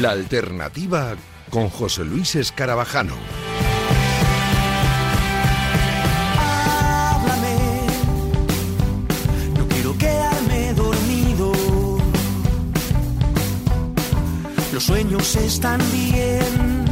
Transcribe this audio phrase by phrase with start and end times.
[0.00, 1.16] La alternativa
[1.48, 3.14] con José Luis Escarabajano.
[6.38, 7.56] Háblame,
[9.56, 11.52] no quiero quedarme dormido.
[14.74, 16.84] Los sueños están bien,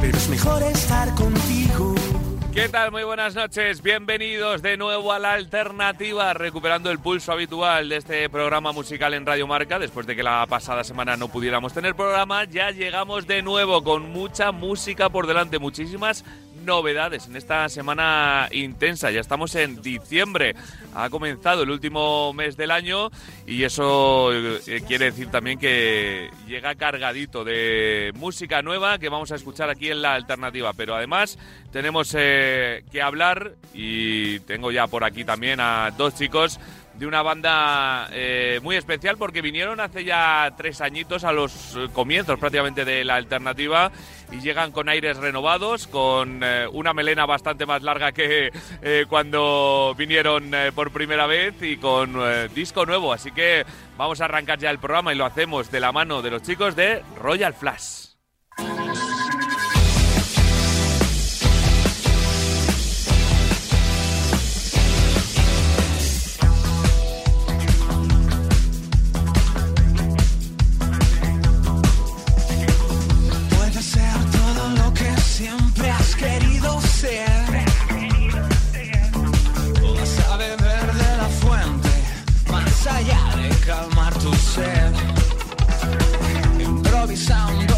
[0.00, 1.43] pero es mejor estar contigo.
[2.54, 2.92] ¿Qué tal?
[2.92, 3.82] Muy buenas noches.
[3.82, 9.26] Bienvenidos de nuevo a la alternativa, recuperando el pulso habitual de este programa musical en
[9.26, 9.80] Radio Marca.
[9.80, 14.08] Después de que la pasada semana no pudiéramos tener programa, ya llegamos de nuevo con
[14.12, 16.24] mucha música por delante, muchísimas
[16.64, 19.10] novedades en esta semana intensa.
[19.10, 20.54] Ya estamos en diciembre.
[20.94, 23.10] Ha comenzado el último mes del año
[23.46, 29.36] y eso eh, quiere decir también que llega cargadito de música nueva que vamos a
[29.36, 30.72] escuchar aquí en la alternativa.
[30.72, 31.38] Pero además
[31.72, 36.60] tenemos eh, que hablar y tengo ya por aquí también a dos chicos
[36.98, 41.88] de una banda eh, muy especial porque vinieron hace ya tres añitos a los eh,
[41.92, 43.90] comienzos prácticamente de la alternativa
[44.30, 48.50] y llegan con aires renovados, con eh, una melena bastante más larga que
[49.08, 52.18] cuando vinieron por primera vez y con
[52.54, 53.12] disco nuevo.
[53.12, 53.64] Así que
[53.96, 56.76] vamos a arrancar ya el programa y lo hacemos de la mano de los chicos
[56.76, 58.14] de Royal Flash.
[87.16, 87.73] Calmar tu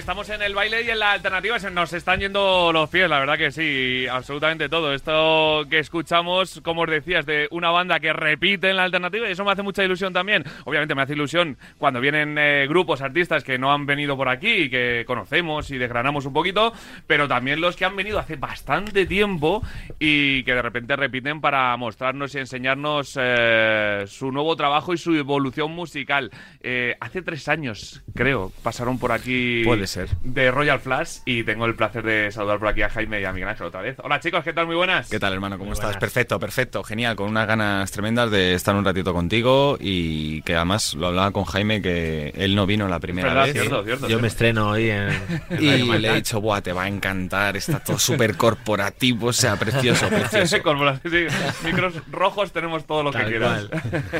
[0.00, 3.18] Estamos en el baile y en la alternativa se nos están yendo los pies, la
[3.18, 4.94] verdad que sí, absolutamente todo.
[4.94, 9.32] Esto que escuchamos, como os decías, de una banda que repite en la alternativa y
[9.32, 10.42] eso me hace mucha ilusión también.
[10.64, 14.50] Obviamente me hace ilusión cuando vienen eh, grupos, artistas que no han venido por aquí
[14.50, 16.72] y que conocemos y desgranamos un poquito,
[17.06, 19.62] pero también los que han venido hace bastante tiempo
[19.98, 25.14] y que de repente repiten para mostrarnos y enseñarnos eh, su nuevo trabajo y su
[25.14, 26.30] evolución musical.
[26.62, 30.08] Eh, hace tres años, creo, pasaron por aquí Puede ser.
[30.22, 33.32] de Royal Flash y tengo el placer de saludar por aquí a Jaime y a
[33.32, 33.96] Miguel Ángel otra vez.
[34.02, 34.66] Hola chicos, ¿qué tal?
[34.66, 35.08] Muy buenas.
[35.10, 35.58] ¿Qué tal, hermano?
[35.58, 35.96] ¿Cómo estás?
[35.96, 40.94] Perfecto, perfecto, genial, con unas ganas tremendas de estar un ratito contigo y que además
[40.94, 43.44] lo hablaba con Jaime que él no vino la primera ¿Verdad?
[43.44, 43.52] vez.
[43.52, 44.08] Cierto, cierto.
[44.08, 45.10] Yo me estreno hoy en.
[45.60, 49.56] Y le he dicho, buah, te va a encantar, está todo súper corporativo, o sea,
[49.56, 50.56] precioso, precioso.
[51.10, 51.26] Sí,
[51.64, 53.66] micros rojos tenemos todo lo que quieras.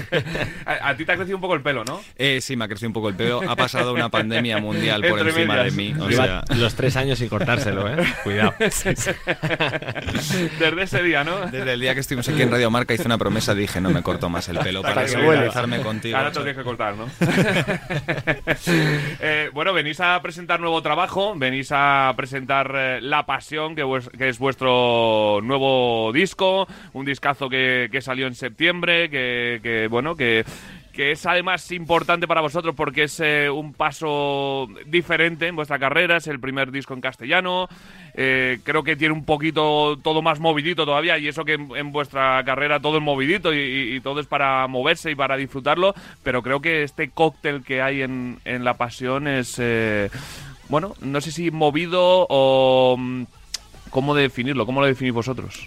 [0.67, 2.01] a, a ti te ha crecido un poco el pelo, ¿no?
[2.17, 5.21] Eh, sí, me ha crecido un poco el pelo, ha pasado una pandemia mundial por
[5.21, 5.99] encima de medias.
[5.99, 6.45] mí, o sea...
[6.57, 7.97] los tres años sin cortárselo, ¿eh?
[8.23, 8.55] Cuidado.
[10.59, 11.47] Desde ese día, ¿no?
[11.47, 14.03] Desde el día que estuvimos aquí en Radio Marca hice una promesa, dije, no me
[14.03, 16.17] corto más el pelo para que solidarizarme contigo.
[16.17, 17.07] Ahora te lo tienes que cortar, ¿no?
[19.23, 23.85] Eh, bueno, venís a presentar nuevo trabajo, venís a presentar eh, La Pasión, que,
[24.19, 30.45] es vuestro nuevo disco, un discazo que, que salió en septiembre, que, que, bueno, que
[30.93, 36.17] que es además importante para vosotros porque es eh, un paso diferente en vuestra carrera,
[36.17, 37.69] es el primer disco en castellano,
[38.15, 42.43] eh, creo que tiene un poquito todo más movidito todavía y eso que en, vuestra
[42.45, 46.43] carrera todo es movidito y, y- y todo es para moverse y para disfrutarlo, pero
[46.43, 50.11] creo que este cóctel que hay en, en La Pasión es, eh,
[50.69, 52.97] bueno, no sé si movido o...
[52.99, 53.23] mm,
[53.91, 54.67] ¿Cómo definirlo?
[54.67, 55.67] ¿Cómo lo definís vosotros?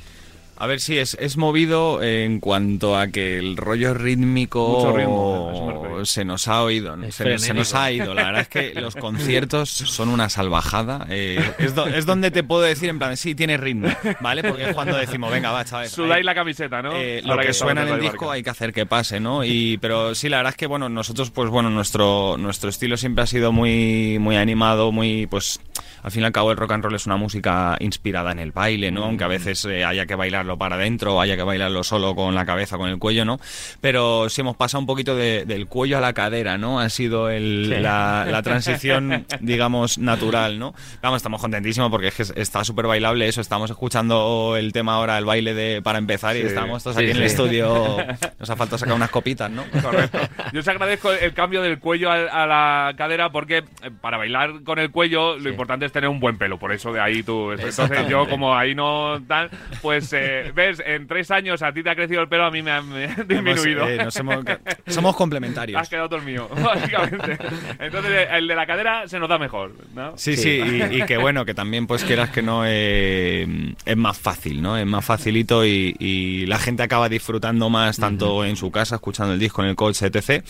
[0.58, 6.06] A ver si es, es movido en cuanto a que el rollo rítmico Mucho ritmo,
[6.06, 6.96] se nos ha oído.
[7.04, 8.14] Es Se, se nos ha ido.
[8.14, 11.06] La verdad es que los conciertos son una salvajada.
[11.10, 13.90] Eh, es, do- es donde te puedo decir, en plan, sí, tiene ritmo,
[14.22, 14.44] ¿vale?
[14.44, 15.92] Porque es cuando decimos, venga, va, chavales.
[15.92, 16.94] Sudáis la camiseta, ¿no?
[16.96, 19.44] eh, lo que estamos suena en el disco hay que hacer que pase, ¿no?
[19.44, 23.24] Y, pero sí, la verdad es que, bueno, nosotros, pues bueno, nuestro, nuestro estilo siempre
[23.24, 25.60] ha sido muy, muy animado, muy, pues,
[26.04, 28.52] al fin y al cabo el rock and roll es una música inspirada en el
[28.52, 29.06] baile, ¿no?
[29.06, 32.46] Aunque a veces eh, haya que bailarlo para adentro, haya que bailarlo solo con la
[32.46, 33.40] cabeza, con el cuello, ¿no?
[33.82, 36.80] Pero si hemos pasado un poquito de- del cuello a la cadera, ¿no?
[36.80, 37.82] Ha sido el, Sí.
[37.82, 40.74] la, la transición, digamos, natural, ¿no?
[41.02, 43.40] Vamos, estamos contentísimos porque es que está súper bailable eso.
[43.42, 47.12] Estamos escuchando el tema ahora, el baile de para empezar, y estamos todos Sí, aquí
[47.12, 47.98] en el estudio.
[48.40, 49.64] Nos ha faltado sacar unas copitas, ¿no?
[49.82, 50.20] Correcto.
[50.52, 54.64] Yo os agradezco el cambio del cuello a, a la cadera porque eh, para bailar
[54.64, 56.60] con el cuello lo importante es tener un buen pelo.
[56.60, 57.52] Por eso de ahí tú.
[57.54, 59.50] Entonces yo como ahí no tal,
[59.82, 62.62] pues eh, ves, en tres años a ti te ha crecido el pelo, a mí
[62.62, 63.88] me ha, me disminuido.
[63.88, 64.46] Hemos, eh, nos hemos-
[64.88, 65.80] somos complementarios.
[65.82, 67.38] Has quedado todo el mío, básicamente.
[67.80, 70.18] Entonces el de la cadera se nos da mejor, ¿no?
[70.18, 74.18] Sí, sí, y, y que bueno, que también pues quieras que no eh, es más
[74.18, 74.78] fácil, ¿no?
[74.78, 79.34] Es más facilito y, y la gente acaba disfrutando más tanto en su casa, escuchando
[79.34, 80.44] el disco en el coche, etc.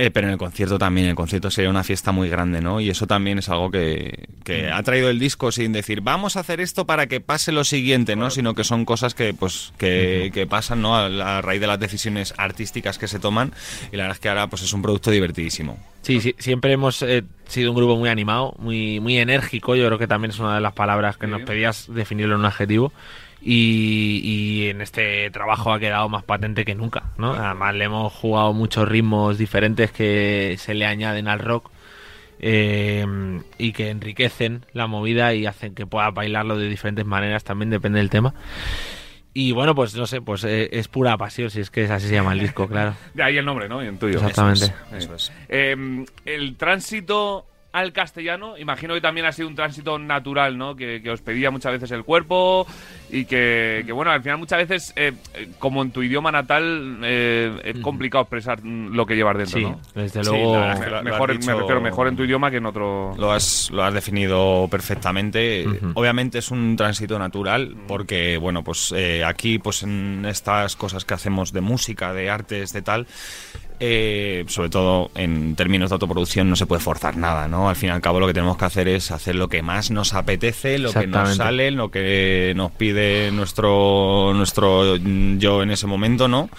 [0.00, 2.80] Eh, pero en el concierto también, el concierto sería una fiesta muy grande, ¿no?
[2.80, 6.40] Y eso también es algo que, que ha traído el disco sin decir, vamos a
[6.40, 8.30] hacer esto para que pase lo siguiente, ¿no?
[8.30, 10.94] Sino que son cosas que, pues, que, que pasan, ¿no?
[10.94, 13.52] A, a raíz de las decisiones artísticas que se toman.
[13.90, 15.76] Y la verdad es que ahora, pues, es un producto divertidísimo.
[16.02, 19.74] Sí, sí, siempre hemos eh, sido un grupo muy animado, muy, muy enérgico.
[19.74, 22.46] Yo creo que también es una de las palabras que nos pedías definirlo en un
[22.46, 22.92] adjetivo.
[23.40, 27.34] Y, y en este trabajo ha quedado más patente que nunca, ¿no?
[27.34, 31.70] Además le hemos jugado muchos ritmos diferentes que se le añaden al rock
[32.40, 33.04] eh,
[33.58, 37.98] y que enriquecen la movida y hacen que pueda bailarlo de diferentes maneras, también depende
[37.98, 38.34] del tema.
[39.34, 42.08] Y bueno, pues no sé, pues eh, es pura pasión, si es que es así
[42.08, 42.94] se llama el disco, claro.
[43.14, 43.82] De ahí el nombre, ¿no?
[43.82, 44.16] Y en tuyo.
[44.16, 44.72] Exactamente.
[44.92, 45.32] Eso es.
[45.48, 50.74] Eh, el tránsito al castellano, imagino que también ha sido un tránsito natural, ¿no?
[50.74, 52.66] Que, que os pedía muchas veces el cuerpo
[53.10, 55.12] y que, que, bueno, al final muchas veces, eh,
[55.58, 59.80] como en tu idioma natal, eh, es complicado expresar lo que llevas dentro, Sí, ¿no?
[59.94, 60.52] desde Sí, luego.
[60.80, 63.14] que lo- mejor, me refiero, mejor en tu idioma que en otro...
[63.16, 65.66] Lo has, lo has definido perfectamente.
[65.94, 71.14] Obviamente es un tránsito natural porque, bueno, pues eh, aquí, pues en estas cosas que
[71.14, 73.06] hacemos de música, de artes, de tal,
[73.80, 77.68] eh, sobre todo en términos de autoproducción no se puede forzar nada, ¿no?
[77.68, 79.92] Al fin y al cabo lo que tenemos que hacer es hacer lo que más
[79.92, 82.97] nos apetece, lo que nos sale, lo que nos pide
[83.32, 86.50] nuestro, nuestro yo en ese momento, ¿no?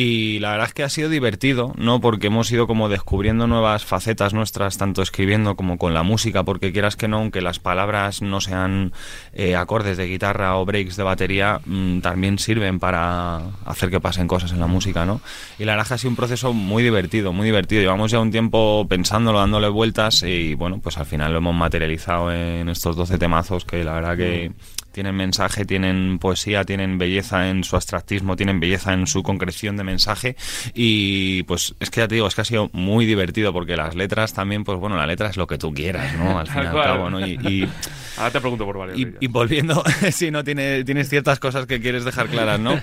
[0.00, 2.00] Y la verdad es que ha sido divertido, ¿no?
[2.00, 6.70] Porque hemos ido como descubriendo nuevas facetas nuestras, tanto escribiendo como con la música, porque
[6.70, 8.92] quieras que no, aunque las palabras no sean
[9.32, 14.28] eh, acordes de guitarra o breaks de batería, mm, también sirven para hacer que pasen
[14.28, 15.20] cosas en la música, ¿no?
[15.58, 17.82] Y la verdad es que ha sido un proceso muy divertido, muy divertido.
[17.82, 22.32] Llevamos ya un tiempo pensándolo, dándole vueltas y bueno, pues al final lo hemos materializado
[22.32, 24.52] en estos 12 temazos que la verdad que
[24.98, 29.84] tienen mensaje, tienen poesía, tienen belleza en su abstractismo, tienen belleza en su concreción de
[29.84, 30.34] mensaje
[30.74, 33.94] y pues es que ya te digo, es que ha sido muy divertido porque las
[33.94, 36.36] letras también, pues bueno, la letra es lo que tú quieras, ¿no?
[36.40, 37.24] Al fin y al cabo, ¿no?
[37.24, 37.68] Y, y-
[38.16, 38.98] Ahora te pregunto por varios.
[39.20, 42.74] y, volviendo, si no tiene, tienes ciertas cosas que quieres dejar claras, ¿no?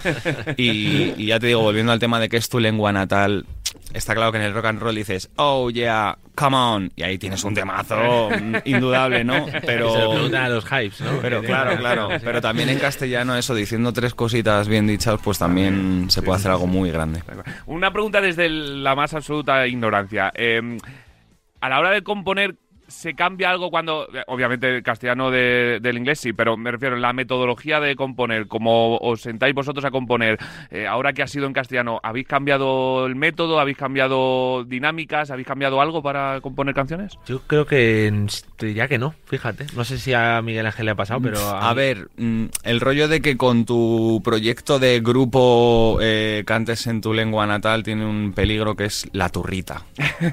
[0.55, 3.45] Y, y ya te digo, volviendo al tema de que es tu lengua natal,
[3.93, 7.17] está claro que en el rock and roll dices, oh yeah, come on, y ahí
[7.17, 8.29] tienes un temazo
[8.65, 9.45] indudable, ¿no?
[9.47, 11.19] Se lo Pero, preguntan a los hypes, ¿no?
[11.21, 16.07] pero claro, claro, pero también en castellano eso, diciendo tres cositas bien dichas, pues también
[16.09, 17.21] se puede hacer algo muy grande.
[17.65, 20.31] Una pregunta desde la más absoluta ignorancia.
[20.35, 20.77] Eh,
[21.61, 22.55] a la hora de componer,
[22.95, 27.01] ¿se cambia algo cuando, obviamente el castellano de- del inglés sí, pero me refiero en
[27.01, 30.37] la metodología de componer, como os sentáis vosotros a componer,
[30.71, 33.59] eh, ahora que ha sido en castellano, ¿habéis cambiado el método?
[33.59, 35.31] ¿Habéis cambiado dinámicas?
[35.31, 37.17] ¿Habéis cambiado algo para componer canciones?
[37.27, 38.11] Yo creo que
[38.57, 39.65] te diría que no, fíjate.
[39.75, 41.39] No sé si a Miguel Ángel le ha pasado, pero.
[41.39, 47.01] A ver, mm, el rollo de que con tu proyecto de grupo eh, cantes en
[47.01, 49.83] tu lengua natal tiene un peligro que es la turrita,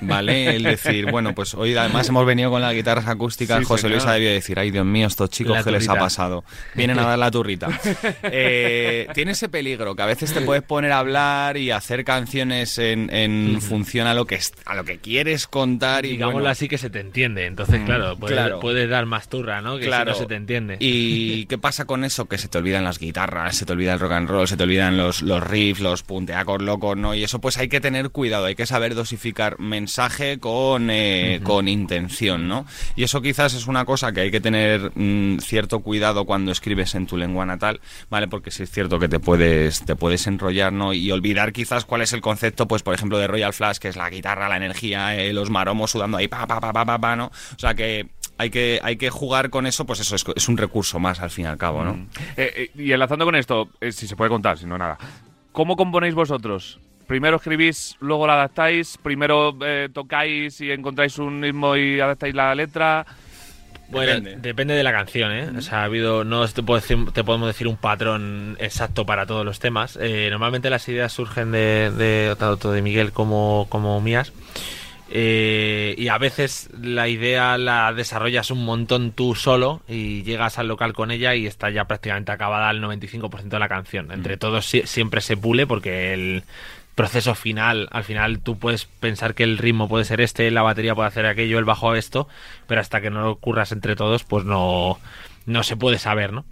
[0.03, 0.57] ¿vale?
[0.57, 4.05] El decir, bueno, pues hoy además hemos venido con las guitarras acústicas, Sí, José Luis
[4.07, 6.45] ha debido decir, ay Dios mío, estos chicos, La ¿qué les ha pasado?
[6.75, 7.69] Vienen a dar la turrita.
[8.25, 12.79] Eh, tiene ese peligro que a veces te puedes poner a hablar y hacer canciones
[12.79, 16.69] en, en función a lo que a lo que quieres contar y Digámoslo bueno, así
[16.69, 17.47] que se te entiende.
[17.47, 18.61] Entonces, claro, puedes, claro.
[18.61, 19.79] puedes dar más turra, ¿no?
[19.79, 20.13] Que Claro.
[20.13, 20.77] si no se te entiende.
[20.81, 22.27] ¿Y qué pasa con eso?
[22.27, 24.63] Que se te olvidan las guitarras, se te olvida el rock and roll, se te
[24.65, 27.15] olvidan los, los riffs, los punteacos locos, ¿no?
[27.15, 31.69] Y eso pues hay que tener cuidado, hay que saber dosificar mensaje con, eh, con
[31.69, 32.67] intención, ¿no?
[32.97, 36.95] Y eso quizás es una cosa que hay que tener mm, cierto cuidado cuando escribes
[36.95, 38.29] en tu lengua natal, ¿vale?
[38.29, 40.93] Porque sí es cierto que te puedes, te puedes enrollar, ¿no?
[40.93, 43.97] Y olvidar quizás cuál es el concepto, pues por ejemplo, de Royal Flash, que es
[43.97, 47.13] la guitarra, la energía, eh, los maromos sudando ahí, pa, pa, pa, pa, pa.
[47.25, 48.09] O sea que
[48.39, 51.59] hay que, jugar con eso, pues eso es, un recurso más al fin y al
[51.59, 52.09] cabo, ¿no?
[52.37, 54.99] Eh, eh, y enlazando con esto, si se puede contar, si no nada,
[55.53, 56.81] ¿cómo componéis vosotros?
[57.07, 62.55] Primero escribís, luego la adaptáis, primero eh, tocáis y encontráis un ritmo y adaptáis la
[62.55, 63.05] letra.
[63.89, 64.37] Bueno, Depende.
[64.41, 64.75] depende.
[64.75, 65.51] de la canción, ¿eh?
[65.55, 69.27] O sea, ha habido, no te, puedo decir- te podemos decir un patrón exacto para
[69.27, 69.99] todos los temas.
[70.01, 74.33] Eh, normalmente las ideas surgen de, de tanto de Miguel como, como mías.
[75.15, 80.69] Eh, y a veces la idea la desarrollas un montón tú solo y llegas al
[80.69, 84.11] local con ella y está ya prácticamente acabada el 95% de la canción.
[84.11, 86.45] Entre todos si- siempre se pule porque el
[86.95, 90.95] proceso final, al final tú puedes pensar que el ritmo puede ser este, la batería
[90.95, 92.29] puede hacer aquello, el bajo esto,
[92.67, 94.99] pero hasta que no lo curras entre todos, pues no,
[95.47, 96.45] no se puede saber, ¿no?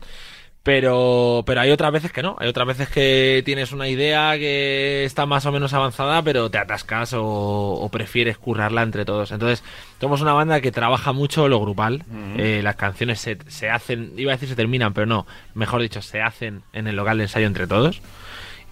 [0.62, 2.37] Pero, pero hay otras veces que no.
[2.38, 6.59] Hay otras veces que tienes una idea que está más o menos avanzada, pero te
[6.59, 9.32] atascas o, o prefieres currarla entre todos.
[9.32, 9.64] Entonces,
[10.00, 12.04] somos una banda que trabaja mucho lo grupal.
[12.37, 15.26] Eh, las canciones se, se hacen, iba a decir se terminan, pero no.
[15.54, 18.02] Mejor dicho, se hacen en el local de ensayo entre todos.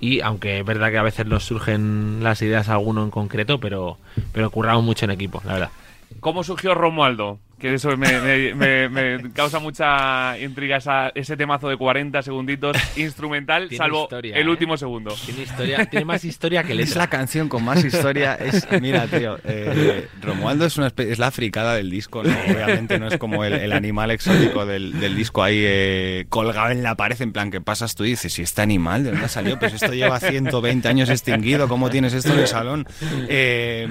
[0.01, 3.59] Y aunque es verdad que a veces nos surgen las ideas a alguno en concreto,
[3.59, 3.99] pero,
[4.33, 5.71] pero curramos mucho en equipo, la verdad.
[6.21, 7.39] ¿Cómo surgió Romualdo?
[7.59, 12.77] Que eso me, me- me- me causa mucha intriga esa- ese temazo de 40 segunditos
[12.97, 14.51] instrumental, Tiene salvo historia, el ¿eh?
[14.51, 15.13] último segundo.
[15.27, 16.99] Tiene historia, tiene más historia que Es letra.
[16.99, 18.35] la canción con más historia.
[18.37, 22.31] Es, mira, tío, eh, Romualdo es, una es la fricada del disco, ¿no?
[22.49, 26.85] Obviamente no es como el, el animal exótico del, del disco ahí eh, colgado en
[26.85, 29.59] la pared, en plan que pasas tú y dices, ¿y este animal de dónde salió?
[29.59, 32.87] Pues esto lleva 120 años extinguido, ¿cómo tienes esto en el salón?
[33.29, 33.89] Eh,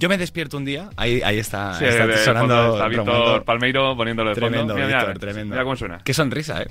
[0.00, 3.44] yo me despierto un día, ahí, ahí está, Sí, está de sonando fondo está Víctor.
[3.44, 4.48] Palmeiro poniéndolo de fondo.
[4.48, 5.52] Tremendo, Mira, mira, Víctor, tremendo.
[5.52, 6.00] Mira cómo suena.
[6.02, 6.68] Qué sonrisa, ¿eh?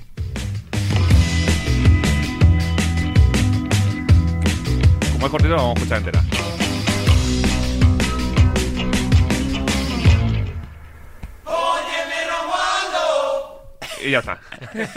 [5.12, 6.49] Como es cortito, lo vamos a escuchar entera.
[14.04, 14.40] Y ya está.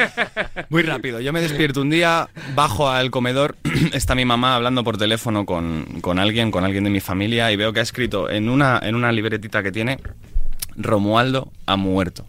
[0.70, 1.20] Muy rápido.
[1.20, 3.56] Yo me despierto un día, bajo al comedor,
[3.94, 7.56] está mi mamá hablando por teléfono con, con alguien, con alguien de mi familia, y
[7.56, 10.00] veo que ha escrito en una, en una libretita que tiene,
[10.76, 12.26] Romualdo ha muerto.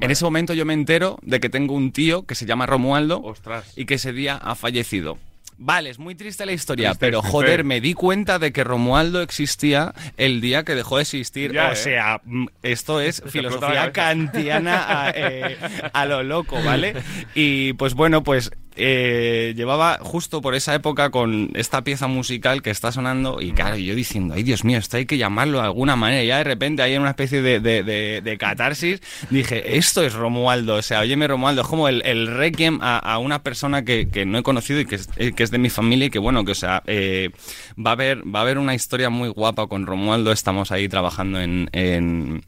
[0.00, 3.20] En ese momento yo me entero de que tengo un tío que se llama Romualdo
[3.22, 3.72] Ostras.
[3.76, 5.18] y que ese día ha fallecido.
[5.56, 7.32] Vale, es muy triste la historia, Triste, pero triste.
[7.32, 11.52] joder, me di cuenta de que Romualdo existía el día que dejó de existir.
[11.52, 11.76] Ya, o ¿eh?
[11.76, 15.56] sea, mm, esto es filosofía kantiana a, eh,
[15.92, 16.94] a lo loco, ¿vale?
[17.34, 22.70] Y pues bueno, pues eh, llevaba justo por esa época con esta pieza musical que
[22.70, 25.96] está sonando y claro, yo diciendo, ay Dios mío, esto hay que llamarlo de alguna
[25.96, 26.22] manera.
[26.22, 29.00] Y ya de repente ahí en una especie de, de- de- catarsis
[29.30, 33.84] dije, esto es Romualdo, o sea, óyeme Romualdo, es como el, requiem a, una persona
[33.84, 36.10] que, que no he conocido y que es, eh, que es de mi familia y
[36.10, 37.30] que bueno, que o sea, eh,
[37.78, 41.40] va, a haber, va a haber una historia muy guapa con Romualdo, estamos ahí trabajando
[41.40, 42.42] en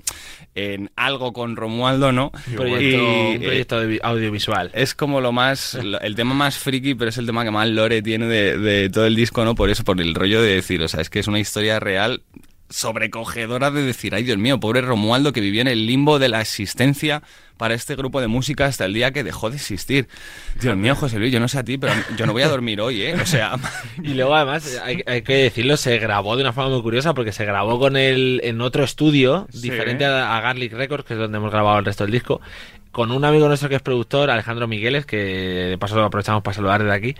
[0.57, 2.33] en algo con Romualdo, ¿no?
[2.49, 4.71] Un proyecto, Y, un eh, proyecto audiovisual.
[4.73, 8.03] es como lo más, el tema más friki, pero es el tema que más lore
[8.03, 9.55] tiene de, de todo el disco, ¿no?
[9.55, 12.23] Por eso, por el rollo de decir, o sea, es que es una historia real
[12.69, 16.41] sobrecogedora de decir, ay Dios mío, pobre Romualdo que vivió en el limbo de la
[16.41, 17.23] existencia
[17.57, 20.09] para este grupo de música hasta el día que dejó de existir.
[20.61, 22.81] Dios mío, José Luis, yo no sé a ti, pero yo no voy a dormir
[22.81, 23.15] hoy, ¿eh?
[23.21, 23.57] O sea,
[24.03, 27.33] Y luego además, hay, hay que decirlo, se grabó de una forma muy curiosa porque
[27.33, 29.63] se grabó con él en otro estudio, Sí.
[29.71, 32.41] diferente a, a Garlic Records, que es donde hemos grabado el resto del disco,
[32.97, 36.55] con un amigo nuestro que es productor, Alejandro Migueles, que de paso lo aprovechamos para
[36.55, 37.15] saludar desde aquí.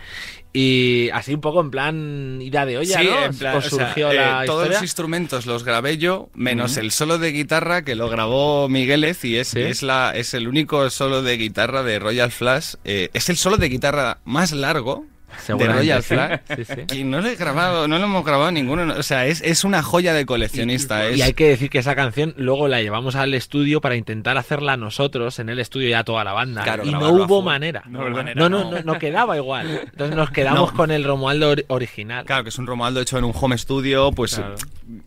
[0.51, 3.25] Y así un poco en plan ida de olla, Sí, ¿no?
[3.25, 4.71] en plan, Os o sea, surgió eh, la todos historia.
[4.73, 9.37] los instrumentos los grabé yo, menos el solo de guitarra que lo grabó Migueles y
[9.37, 9.59] es, Sí.
[9.61, 12.73] es, la, es el único solo de guitarra de Royal Flash.
[12.83, 15.05] eh, es el solo de guitarra más largo
[15.47, 16.13] de Royal sí.
[16.15, 16.39] Flash.
[16.55, 16.97] Sí, sí.
[16.99, 18.93] Y no lo he grabado, no lo hemos grabado ninguno.
[18.97, 21.05] O sea, es, es una joya de coleccionista.
[21.07, 24.37] es, Y hay que decir que esa canción luego la llevamos al estudio para intentar
[24.37, 26.63] hacerla nosotros en el estudio ya toda la banda.
[26.63, 27.83] Claro, y no hubo manera.
[27.87, 28.07] No.
[28.09, 29.81] No, no, no, no quedaba igual.
[29.91, 30.77] Entonces nos quedamos No.
[30.77, 32.25] con el Romualdo ori- original.
[32.25, 34.55] Claro, que es un Romualdo hecho en un home studio, pues Claro.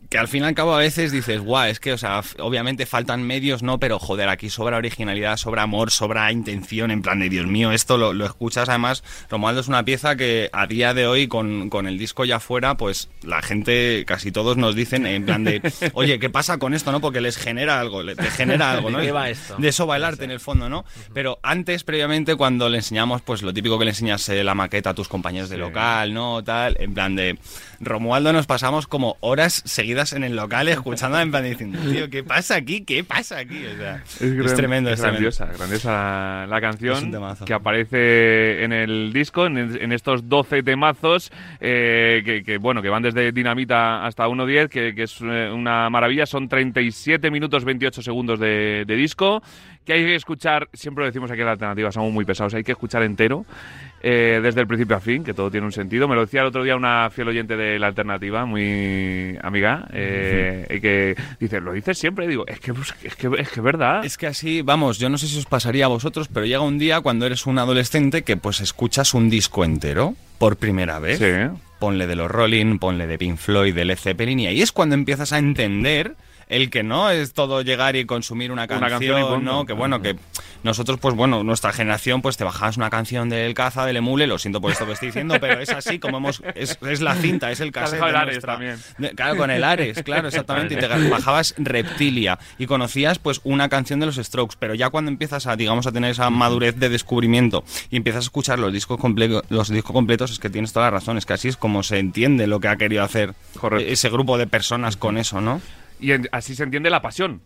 [0.09, 2.85] que al fin y al cabo a veces dices, guau, es que, o sea, obviamente
[2.85, 3.79] faltan medios, ¿no?
[3.79, 7.97] Pero joder, aquí sobra originalidad, sobra amor, sobra intención, en plan de Dios mío, esto
[7.97, 8.69] lo, lo escuchas.
[8.69, 10.20] Además, Romualdo es una pieza que
[10.53, 14.57] a día de hoy, con, con el disco ya fuera, pues la gente, casi todos
[14.57, 15.61] nos dicen, en plan de,
[15.93, 17.01] oye, ¿qué pasa con esto, no?
[17.01, 18.99] Porque les genera algo, le- te genera algo, ¿De ¿no?
[19.01, 19.55] qué va esto?
[19.57, 20.85] De eso va el arte, en el fondo, ¿no?
[21.13, 24.91] Pero antes, previamente, cuando le enseñamos, pues lo típico que le enseñas eh, la maqueta
[24.91, 25.59] a tus compañeros de Sí.
[25.61, 26.43] local, ¿no?
[26.43, 27.37] Tal, en plan de.
[27.79, 32.23] Romualdo nos pasamos como horas seguidas en el local escuchando, en plan diciendo, tío, ¿qué
[32.23, 32.81] pasa aquí?
[32.81, 33.65] ¿Qué pasa aquí?
[33.65, 35.01] O sea, es, gran- tremendo, es, tremendo.
[35.31, 36.69] grandiosa, grandiosa la, la Es un
[37.11, 42.89] canción que aparece en el disco, en, en estos 12 temazos, eh, que, bueno, que
[42.89, 48.01] van desde Dinamita hasta 1.10, que, que es eh, una maravilla, son 37 minutos 28
[48.01, 49.43] segundos de, de disco,
[49.85, 52.63] que hay que escuchar, siempre lo decimos aquí en la alternativa, somos muy pesados, hay
[52.63, 53.45] que escuchar entero,
[54.03, 56.07] eh, desde el principio a fin, que todo tiene un sentido.
[56.07, 60.65] Me lo decía el otro día una fiel oyente de la alternativa, muy amiga, eh,
[60.69, 63.59] y que dice, lo dices siempre, y digo, es que pues, es que es que
[63.59, 64.03] es verdad.
[64.03, 66.79] Es que así, vamos, yo no sé si os pasaría a vosotros, pero llega un
[66.79, 71.19] día cuando eres un adolescente que pues escuchas un disco entero por primera vez.
[71.19, 71.57] Sí.
[71.79, 74.95] Ponle de los Rolling, ponle de Pink Floyd, de Led Zeppelin, y ahí es cuando
[74.95, 76.15] empiezas a entender
[76.51, 79.39] el que no es todo llegar y consumir una canción, canción y punto.
[79.39, 79.65] ¿no?
[79.65, 80.17] Que bueno, que
[80.63, 84.37] nosotros, pues bueno, nuestra generación, pues te bajabas una canción del Caza, del Emule, lo
[84.37, 87.51] siento por esto que estoy diciendo, pero es así como hemos, es, es la cinta,
[87.51, 89.15] es el cassette dejado el de Ares nuestra- también.
[89.15, 90.73] Claro, con el Ares, claro, exactamente.
[90.75, 95.09] Y te bajabas Reptilia y conocías pues una canción de los Strokes, pero ya cuando
[95.09, 98.99] empiezas a, digamos, a tener esa madurez de descubrimiento y empiezas a escuchar los discos,
[98.99, 101.83] comple- los discos completos, es que tienes toda la razón, es que así es como
[101.83, 103.91] se entiende lo que ha querido hacer Correcto.
[103.91, 105.61] ese grupo de personas con eso, ¿no?
[105.99, 107.41] Y así se entiende la pasión.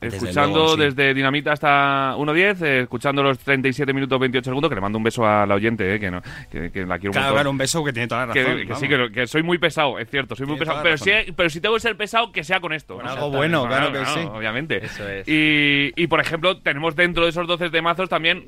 [0.00, 0.80] Desde Escuchando luego, sí.
[0.84, 5.04] desde Dinamita hasta 1.10, eh, escuchando los 37 minutos 28 segundos, que le mando un
[5.04, 7.34] beso a la oyente, eh, que, no, que, que la quiero un Claro, montón.
[7.34, 8.66] claro, un beso que tiene toda la razón.
[8.66, 10.82] que sí, que, soy muy pesado, es cierto, soy muy Tiene pesado.
[10.82, 12.96] Pero si, pero si tengo que ser pesado, que sea con esto.
[12.96, 13.10] Con ¿no?
[13.10, 14.20] algo bueno, claro que sí.
[14.32, 14.84] Obviamente.
[14.84, 15.28] Eso es.
[15.28, 18.46] Y, y, por ejemplo, tenemos dentro de esos 12 temazos también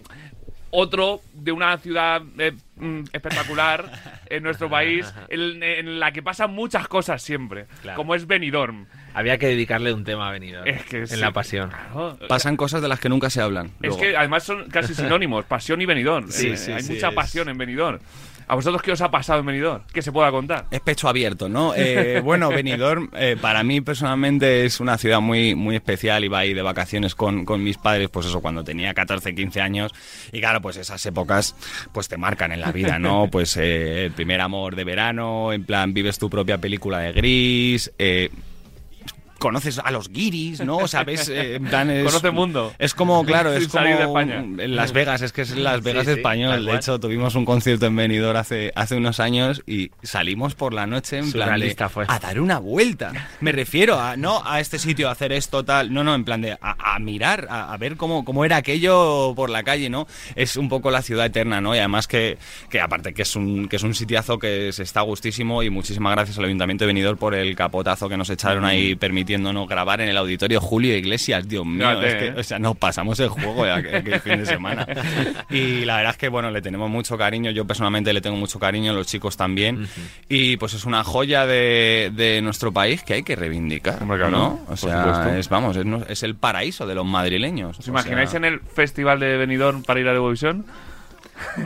[0.73, 3.91] otro de una ciudad eh, mm, espectacular
[4.27, 7.97] en nuestro país, en, en la que pasan muchas cosas siempre, Claro.
[7.99, 8.87] como es Benidorm.
[9.15, 10.67] Había que dedicarle un tema a Benidorm.
[10.67, 11.17] Es que en sí.
[11.17, 11.69] la pasión.
[11.71, 12.19] Claro.
[12.29, 13.67] Pasan cosas de las que nunca se hablan.
[13.83, 13.99] Es luego.
[13.99, 16.31] que además son casi sinónimos, pasión y Benidorm.
[16.31, 17.99] Sí, Eh, sí, hay sí, mucha es- pasión en Benidorm.
[18.53, 19.83] ¿A vosotros qué os ha pasado en Benidorm?
[19.95, 20.67] Que se pueda contar.
[20.71, 21.75] Es pecho abierto, ¿no?
[21.75, 26.23] Eh, bueno, Benidorm eh, para mí personalmente es una ciudad muy, muy especial.
[26.23, 29.93] Iba ahí de vacaciones con, con mis padres, pues eso, cuando tenía 14, 15 años.
[30.33, 31.57] Y claro, pues esas épocas
[31.93, 33.27] pues te marcan en la vida, ¿no?
[33.33, 37.91] Pues eh, el primer amor de verano, en plan vives tu propia película de gris.
[39.43, 40.79] Conoces a los guiris, ¿no?
[41.05, 42.73] Ves, eh, es- Conoce mundo.
[42.79, 43.65] Es como, claro, es
[43.99, 44.37] de como España.
[44.39, 46.65] en Las Vegas, es que es Las Vegas Sí, español.
[46.65, 50.87] De hecho, tuvimos un concierto en Benidorm hace, hace unos años y salimos por la
[50.87, 52.05] noche en plan de, fue.
[52.09, 53.13] a dar una vuelta.
[53.41, 55.93] Me refiero a no a este sitio, a hacer esto, tal.
[55.93, 59.33] No, no, en plan de a, a mirar, a, a ver cómo, cómo era aquello
[59.35, 60.07] por la calle, ¿no?
[60.37, 61.75] Es un poco la ciudad eterna, ¿no?
[61.75, 62.39] Y además que,
[62.71, 66.13] que aparte que es un que es un sitiazo que se está gustísimo y muchísimas
[66.15, 68.95] gracias al Ayuntamiento de Benidorm por el capotazo que nos echaron ahí
[69.33, 72.35] permitiéndonos grabar en el auditorio Julio Iglesias, Dios mío, Fíjate, es que, ¿eh?
[72.41, 74.87] o sea, nos pasamos el juego ya aquel, aquel fin de semana.
[75.51, 77.51] Y la verdad es que, bueno, le tenemos mucho cariño.
[77.51, 79.87] Yo personalmente le tengo mucho cariño, los chicos también.
[80.29, 84.03] Y pues es una joya de, de nuestro país que hay que reivindicar.
[84.03, 84.61] Hombre, claro, ¿no?
[84.69, 87.79] O sea, es, vamos, es, es el paraíso de los madrileños.
[87.79, 90.65] ¿Os imagináis en el festival de Benidorm para ir a Eurovisión?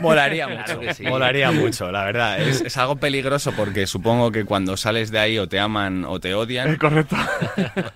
[0.01, 0.79] Molaría Claro mucho.
[0.79, 1.03] que sí.
[1.03, 2.39] Molaría mucho, la verdad.
[2.41, 6.19] Es, es algo peligroso porque supongo que cuando sales de ahí o te aman o
[6.19, 6.75] te odian.
[6.77, 7.15] Correcto.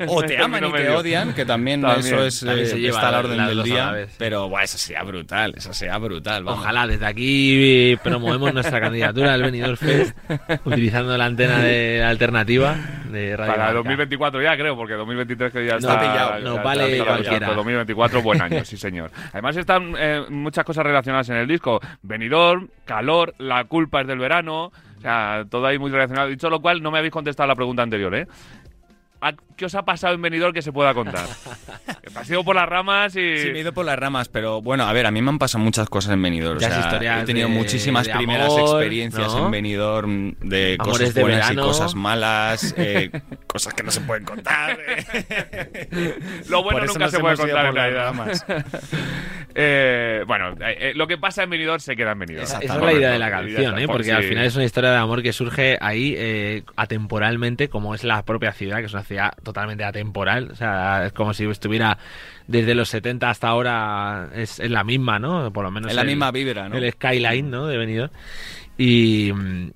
[0.08, 2.06] O te aman y te odian, que también, También.
[2.14, 3.92] eso es, También se eh, lleva está a la orden del día.
[3.92, 4.16] vez, sí.
[4.20, 6.44] Pero buah, eso sería brutal, eso sería brutal.
[6.44, 6.62] Vamos.
[6.62, 10.16] Ojalá desde aquí promovemos nuestra candidatura al Benidorm Fest
[10.66, 12.76] utilizando la antena de la alternativa
[13.12, 13.78] de Radio Para Marca.
[13.78, 17.06] 2024 ya creo, porque 2023 que ya No, está pillado, ya no, está vale pillado,
[17.06, 17.40] cualquiera.
[17.40, 19.12] pero 2024 buen año, sí señor.
[19.34, 21.80] Además están eh, muchas cosas relacionadas en el disco.
[22.02, 24.66] Benidorm, calor, la culpa es del verano,
[24.98, 26.28] o sea, todo ahí muy relacionado.
[26.28, 28.28] Dicho lo cual, no me habéis contestado la pregunta anterior, ¿eh?
[29.22, 31.26] ¿A- ¿Qué os ha pasado en Benidorm que se pueda contar?
[32.16, 33.38] Has ido por las ramas y...
[33.38, 35.38] Sí, me he ido por las ramas, pero bueno, a ver, a mí me han
[35.40, 36.60] pasado muchas cosas en Benidorm.
[36.60, 39.46] Ya o sea, es historias he tenido de- muchísimas de primeras amor, experiencias ¿no?
[39.46, 41.62] en Benidorm, de Amores cosas de buenas verano.
[41.62, 43.12] y cosas malas, eh,
[43.48, 44.78] cosas que no se pueden contar.
[46.50, 48.04] Lo bueno Por eso nunca se puede contar en realidad.
[48.06, 48.46] ramas.
[49.54, 52.44] Eh, bueno, eh, eh, lo que pasa en Benidorm se queda en Benidorm.
[52.46, 52.94] Esa es Exactamente.
[52.94, 53.86] la idea de la canción, ¿eh?
[53.86, 57.68] por porque si- al final es una historia de amor que surge ahí eh, atemporalmente,
[57.70, 59.11] como es la propia ciudad, que es una ciudad
[59.44, 60.50] totalmente atemporal.
[60.52, 61.98] O sea, es como si estuviera
[62.48, 65.52] desde los 70 hasta ahora, es, es la misma, ¿no?
[65.54, 66.76] Por lo menos Es la el- misma vibra, ¿no?
[66.78, 67.68] El skyline, ¿no?
[67.68, 68.12] De Benidorm.
[68.78, 69.32] Y,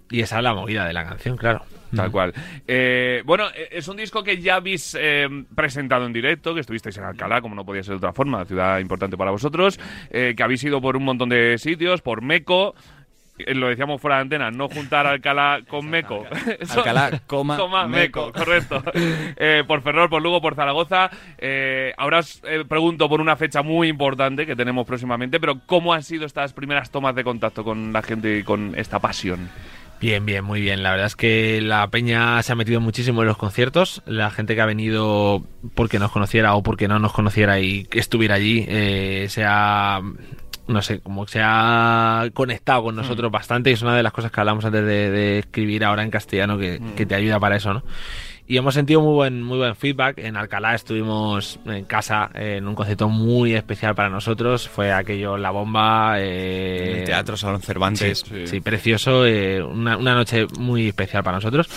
[0.10, 1.62] y esa es la movida de la canción, claro.
[1.96, 2.34] Tal cual.
[2.68, 6.98] Eh, bueno, eh, es un disco que ya habéis eh, presentado en directo, que estuvisteis
[6.98, 10.44] en Alcalá, como no podía ser de otra forma, ciudad importante para vosotros, eh, que
[10.44, 12.76] habéis ido por un montón de sitios, por Meco.
[13.40, 16.26] Eh, Lo decíamos fuera de antena, no juntar Alcalá con Meco.
[16.76, 18.32] Alcalá, coma, Meco, Meco.
[18.34, 18.84] correcto.
[18.94, 21.10] Eh, por Ferrol, por Lugo, por Zaragoza.
[21.38, 25.94] Eh, ahora os eh, pregunto por una fecha muy importante que tenemos próximamente, pero ¿cómo
[25.94, 29.50] han sido estas primeras tomas de contacto con la gente y con esta pasión?
[30.00, 30.84] Bien, bien, muy bien.
[30.84, 34.04] La verdad es que la peña se ha metido muchísimo en los conciertos.
[34.06, 35.44] La gente que ha venido
[35.74, 40.02] porque nos conociera o porque no nos conociera y que estuviera allí eh, se ha
[40.68, 44.14] no sé, como que se ha conectado con nosotros bastante y es una de las
[44.14, 47.56] cosas que hablamos antes de, de escribir ahora en castellano que, que te ayuda para
[47.58, 47.84] eso, ¿no?
[48.48, 50.20] y hemos sentido muy buen muy buen feedback.
[50.20, 54.70] En Alcalá estuvimos en casa en un concierto muy especial para nosotros.
[54.70, 56.18] Fue aquello La Bomba.
[56.20, 58.24] eh, el Teatro Salón Cervantes.
[58.30, 59.26] Sí, sí, precioso.
[59.26, 61.68] eh, una, una noche muy especial para nosotros.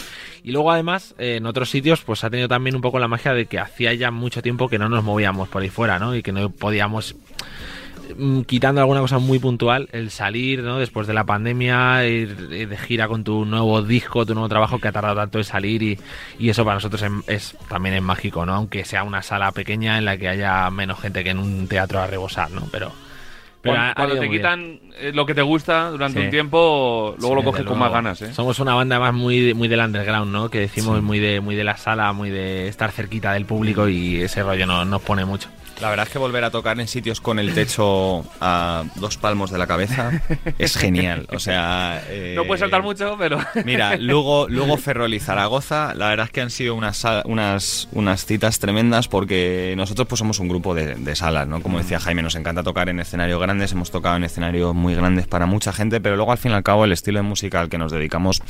[0.45, 3.33] Y luego además eh, en otros sitios pues ha tenido también un poco la magia
[3.33, 6.15] de que hacía ya mucho tiempo que no nos movíamos por ahí fuera, ¿no?
[6.15, 7.19] Y que no podíamos mm,
[8.47, 10.79] quitando alguna cosa muy puntual, el salir, ¿no?
[10.79, 14.79] Después de la pandemia, ir, ir de gira con tu nuevo disco, tu nuevo trabajo
[14.79, 15.99] que ha tardado tanto en salir y,
[16.39, 18.55] y eso para nosotros es, es- también es mágico, ¿no?
[18.55, 22.01] Aunque sea una sala pequeña en la que haya menos gente que en un teatro
[22.01, 22.63] a rebosar, ¿no?
[22.73, 22.93] Pero,
[23.61, 24.39] pero Cuando, ha- ha cuando ido te bien.
[24.41, 26.25] quitan eh, lo que te gusta durante Sí.
[26.27, 28.33] un tiempo, luego lo coges con más ganas, ¿eh?
[28.33, 30.49] Somos una banda más muy, muy del underground, ¿no?
[30.49, 34.21] Que decimos muy de muy de la sala, muy de estar cerquita del público y
[34.23, 35.49] ese rollo no- nos pone mucho.
[35.81, 39.51] La verdad es que volver a tocar en sitios con el techo a dos palmos
[39.53, 40.11] de la cabeza
[40.59, 41.27] es genial.
[41.33, 42.03] O sea.
[42.09, 43.39] eh, No puedes saltar mucho, pero...
[43.65, 48.25] Mira, luego, luego Ferrol y Zaragoza, la verdad es que han sido unas, unas, unas
[48.27, 51.63] citas tremendas porque nosotros pues somos un grupo de, de salas, ¿no?
[51.63, 55.29] Como decía Jaime, nos encanta tocar en escenarios grandes, hemos tocado en escenarios muy grandes
[55.29, 57.69] para mucha gente, pero luego al fin y al cabo el estilo de música al
[57.69, 58.43] que nos dedicamos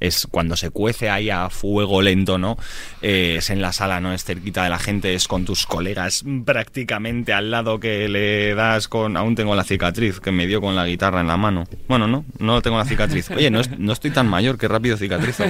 [0.00, 2.56] es cuando se cuece ahí a fuego lento, ¿no?
[3.02, 4.12] Eh, es en la sala, ¿no?
[4.12, 8.88] Es cerquita de la gente, es con tus colegas prácticamente al lado que le das
[8.88, 9.16] con...
[9.16, 11.64] Aún tengo la cicatriz que me dio con la guitarra en la mano.
[11.88, 13.30] Bueno, no, no tengo la cicatriz.
[13.30, 15.44] Oye, no, no estoy tan mayor, que rápido cicatrizo.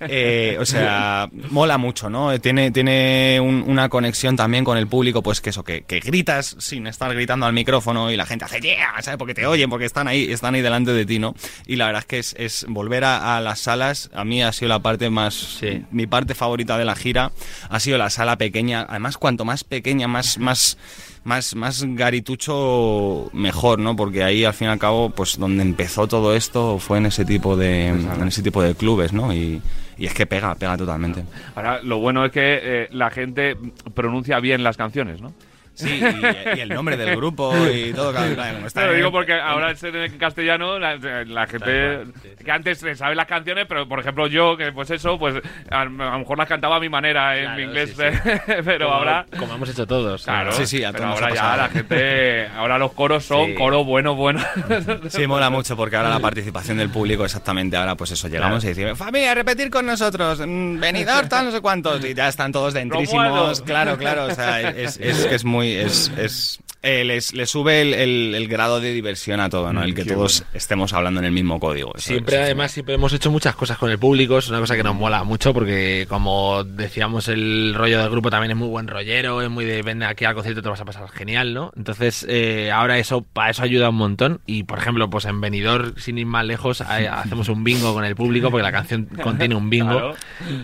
[0.00, 2.38] Eh, o sea, mola mucho, ¿no?
[2.40, 6.86] Tiene, tiene un- una conexión también con el público, pues que eso, que, gritas sin
[6.86, 9.18] estar gritando al micrófono y la gente hace yeah, ¿sabes?
[9.18, 11.34] Porque te oyen, porque están ahí, están ahí delante de ti, ¿no?
[11.66, 14.68] Y la verdad es que es, volver a, a las salas, a mí ha sido
[14.70, 15.84] la parte más, Sí.
[15.90, 17.32] mi parte favorita de la gira,
[17.68, 20.78] ha sido la sala pequeña, además cuanto más pequeña, más, más,
[21.24, 23.96] más, más garitucho, mejor, ¿no?
[23.96, 27.24] Porque ahí al fin y al cabo, pues donde empezó todo esto fue en ese
[27.24, 29.32] tipo de, en ese tipo de clubes, ¿no?
[29.32, 29.60] Y,
[29.96, 31.24] y es que pega, pega totalmente.
[31.54, 33.56] Ahora, lo bueno es que eh, la gente
[33.94, 35.32] pronuncia bien las canciones, ¿no?
[35.74, 39.10] Sí, y, y el nombre del grupo y todo, claro, como está Te lo digo
[39.10, 41.64] porque ahora en castellano la, la gente
[41.96, 42.44] cual, sí, sí.
[42.44, 45.34] que antes se sabe las canciones, pero por ejemplo yo que pues eso, pues
[45.70, 48.30] a, a lo mejor las cantaba a mi manera en Claro, mi inglés, sí,
[48.64, 50.24] pero Como- ahora como hemos hecho todos.
[50.24, 51.56] Claro, Sí, sí, a todos ahora ha ya pasado.
[51.62, 53.54] la gente, ahora los coros son Sí.
[53.54, 54.40] coro bueno, bueno.
[55.08, 58.68] Sí, mola mucho porque ahora la participación del público exactamente ahora pues eso, llegamos y
[58.68, 62.74] decimos, familia, repetir con nosotros, mm, venidor, tal, no sé cuántos, y ya están todos
[62.74, 67.50] dentrísimos, claro, claro, o sea, es, es que es muy, es, es eh, les, les
[67.50, 69.82] sube el, el- el grado de diversión a todo, ¿no?
[69.82, 71.92] El que todos estemos hablando en el mismo código.
[71.96, 74.38] Eso- Siempre, eso además, siempre hemos hecho muchas cosas con el público.
[74.38, 78.52] Es una cosa que nos mola mucho porque, como decíamos, el rollo del grupo también
[78.52, 81.08] es muy buen rollero, es muy de ven aquí al concierto te vas a pasar
[81.08, 81.72] genial, ¿no?
[81.76, 84.40] Entonces, eh, ahora eso, para eso ayuda un montón.
[84.46, 88.04] Y, por ejemplo, pues en Benidorm, sin ir más lejos, hay- hacemos un bingo con
[88.04, 89.90] el público porque la canción contiene un bingo.
[89.94, 90.14] Claro.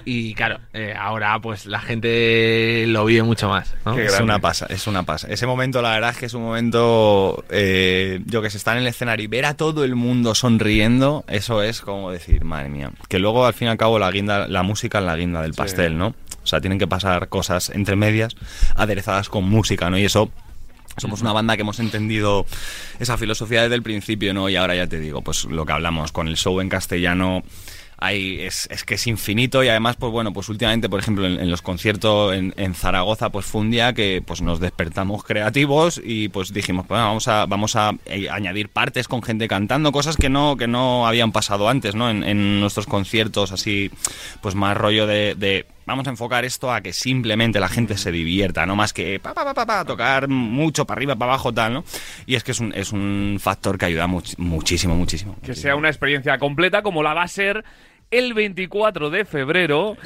[0.05, 4.87] Y claro, eh, ahora pues la gente lo vive mucho más, Es una pasa, es
[4.87, 5.29] una pasa.
[5.29, 8.83] Ese momento, la verdad es que es un momento, eh, yo que sé, estar en
[8.83, 12.91] el escenario y ver a todo el mundo sonriendo, eso es como decir, madre mía.
[13.09, 15.55] Que luego, al fin y al cabo, la guinda, la música es la guinda del
[15.55, 16.15] pastel, ¿no?
[16.43, 18.35] O sea, tienen que pasar cosas entre medias
[18.75, 19.99] aderezadas con música, ¿no?
[19.99, 20.31] Y eso
[20.97, 22.47] somos una banda que hemos entendido
[22.99, 24.49] esa filosofía desde el principio, ¿no?
[24.49, 27.43] Y ahora ya te digo, pues lo que hablamos con el show en castellano.
[28.03, 31.51] Hay, es, es que es infinito y además, pues bueno, pues últimamente, por ejemplo, en,
[31.51, 36.53] los conciertos en, Zaragoza, pues fue un día que pues nos despertamos creativos y pues
[36.55, 40.57] dijimos, pues vamos a, vamos a eh, añadir partes con gente cantando, cosas que no,
[40.57, 42.09] que no habían pasado antes, ¿no?
[42.09, 43.91] En, nuestros conciertos así,
[44.41, 48.65] pues más rollo de, vamos a enfocar esto a que simplemente la gente se divierta,
[48.65, 51.85] no más que pa, pa, pa, pa, tocar mucho para arriba, para abajo, tal, ¿no?
[52.27, 55.37] Y es que es un, es un factor que ayuda much- muchísimo, muchísimo.
[55.45, 57.65] que sea una experiencia completa como la va a ser
[58.11, 59.97] el 24 de febrero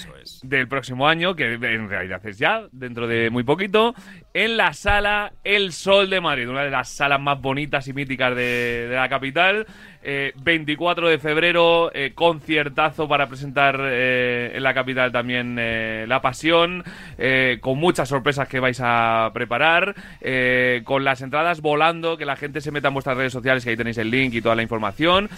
[0.42, 3.94] del próximo año, que en realidad es ya, dentro de muy poquito,
[4.34, 8.36] en la sala El Sol de Madrid, una de las salas más bonitas y míticas
[8.36, 9.66] de, de la capital.
[10.06, 16.20] Eh, 24 de febrero, eh, conciertazo para presentar eh, en la capital también eh, La
[16.20, 16.84] Pasión,
[17.16, 22.36] eh, con muchas sorpresas que vais a preparar, eh, con las entradas volando, que la
[22.36, 24.62] gente se meta en vuestras redes sociales, que ahí tenéis el link y toda la
[24.62, 25.30] información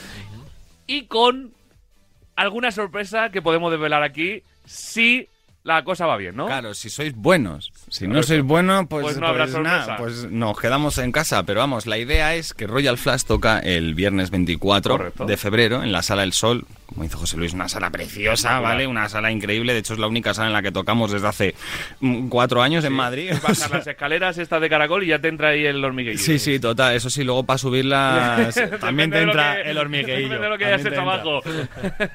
[0.88, 1.50] y con
[2.36, 5.28] alguna sorpresa que podemos desvelar aquí si
[5.64, 6.46] la cosa va bien, ¿no?
[6.46, 7.72] Claro, si sois buenos.
[7.88, 9.78] Si no sois buenos, pues, Pues no habrá pues sorpresa.
[9.78, 11.42] nada, pues nos quedamos en casa.
[11.42, 15.24] Pero vamos, la idea es que Royal Flash toca el viernes 24 Correcto.
[15.26, 16.66] de febrero en la Sala del Sol.
[16.86, 18.86] Como dice José Luis, una sala preciosa, ¿vale?
[18.86, 19.72] Una sala increíble.
[19.72, 21.54] De hecho, es la única sala en la que tocamos desde hace
[22.00, 23.32] mm, cuatro años en Madrid.
[23.42, 26.18] Bajar las escaleras estas de caracol y ya te entra ahí el hormiguillo.
[26.18, 26.94] Sí, sí, total.
[26.94, 30.14] Eso sí, luego para subirlas también te entra que- el hormiguillo.
[30.16, 31.40] depende de lo que hayas hecho abajo.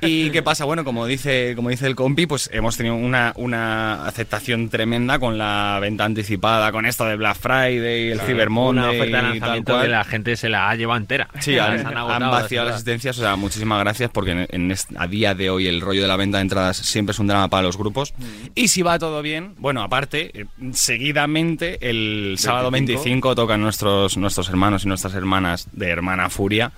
[0.02, 0.66] ¿Y qué pasa?
[0.66, 5.38] Bueno, como dice, como dice el compi, pues hemos tenido una, una aceptación tremenda con
[5.38, 9.24] la venta anticipada, con esto de Black Friday, el Cyber Una oferta de y tal
[9.32, 9.84] lanzamiento cual.
[9.84, 11.28] que la gente se la ha llevado entera.
[11.40, 14.61] Sí, han, han agotado, vaciado las las- asistencias, o sea, muchísimas gracias porque en, en
[14.98, 17.48] a día de hoy el rollo de la venta de entradas siempre es un drama
[17.48, 18.14] para los grupos.
[18.56, 24.50] Y si va todo bien, bueno, aparte, eh, seguidamente el sábado 25 tocan nuestros, nuestros
[24.50, 26.72] hermanos y nuestras hermanas de Hermana Furia,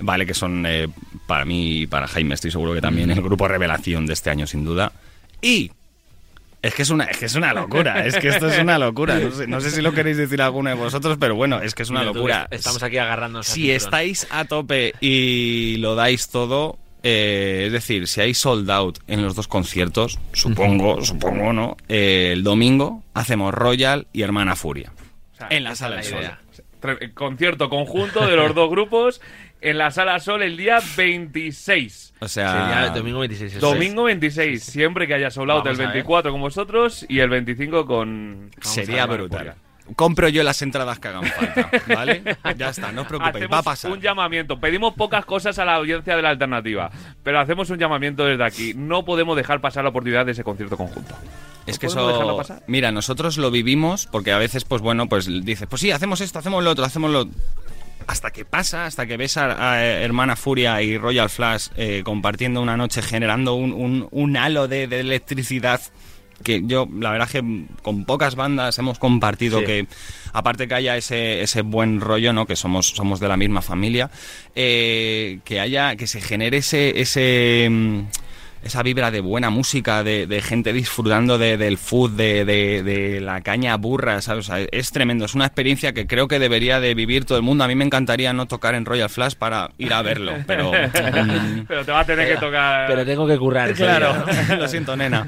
[0.00, 0.88] vale, que son eh,
[1.26, 4.46] para mí y para Jaime, estoy seguro que también el grupo revelación de este año,
[4.46, 4.92] sin duda.
[5.42, 5.70] Y
[6.62, 9.18] es que es una, es que es una locura, es que esto es una locura.
[9.18, 11.82] No sé, no sé si lo queréis decir alguno de vosotros, pero bueno, es que
[11.82, 12.48] es una locura.
[12.50, 13.46] Estamos aquí agarrándonos.
[13.46, 18.98] Si estáis a tope y lo dais todo, eh, es decir, si hay sold out
[19.06, 21.76] en los dos conciertos, supongo, supongo, ¿no?
[21.88, 24.92] Eh, el domingo hacemos Royal y Hermana Furia.
[25.36, 26.24] sea, en la sala del sol.
[26.80, 29.20] Tre- Concierto conjunto de los dos grupos
[29.62, 32.14] en la Sala Sol el día 26.
[32.20, 33.56] O Sería sea, el domingo 26.
[33.56, 35.94] eso Domingo 26, siempre que haya sold out Vamos el a ver.
[35.96, 38.50] 24 con vosotros y el 25 con...
[38.62, 39.54] sería brutal.
[39.96, 42.22] Compro yo las entradas que hagan falta, ¿vale?
[42.56, 43.90] Ya está, no os preocupéis, Hacemos va a pasar.
[43.90, 44.60] un llamamiento.
[44.60, 46.90] Pedimos pocas cosas a la audiencia de la alternativa,
[47.22, 48.72] pero hacemos un llamamiento desde aquí.
[48.74, 51.14] No podemos dejar pasar la oportunidad de ese concierto conjunto.
[51.66, 52.36] Es ¿No que eso.
[52.36, 52.62] pasar?
[52.66, 56.38] Mira, nosotros lo vivimos porque a veces, pues bueno, pues dices, pues sí, hacemos esto,
[56.38, 57.28] hacemos lo otro, hacemos lo.
[58.06, 62.60] Hasta que pasa, hasta que ves a, a Hermana Furia y Royal Flash eh, compartiendo
[62.62, 65.80] una noche, generando un, un- un halo de, de electricidad
[66.42, 69.66] que yo, la verdad es que con pocas bandas hemos compartido Sí.
[69.66, 69.86] que,
[70.32, 72.46] aparte que haya ese, ese buen rollo, ¿no?
[72.46, 74.10] Que somos, somos de la misma familia,
[74.54, 78.00] eh, que haya, que se genere ese, ese mm,
[78.62, 83.18] esa vibra de buena música, de, de gente disfrutando de- del food, de, de- de
[83.22, 84.50] la caña burra, ¿sabes?
[84.50, 87.42] O sea, es tremendo, es una experiencia que creo que debería de vivir todo el
[87.42, 87.64] mundo.
[87.64, 90.72] A mí me encantaría no tocar en Royal Flash para ir a verlo, pero...
[90.72, 92.86] mm, Pero te va a tener que tocar...
[92.86, 93.72] Pero tengo que currar.
[93.74, 94.56] claro, día, ¿no?
[94.56, 95.26] lo siento, nena.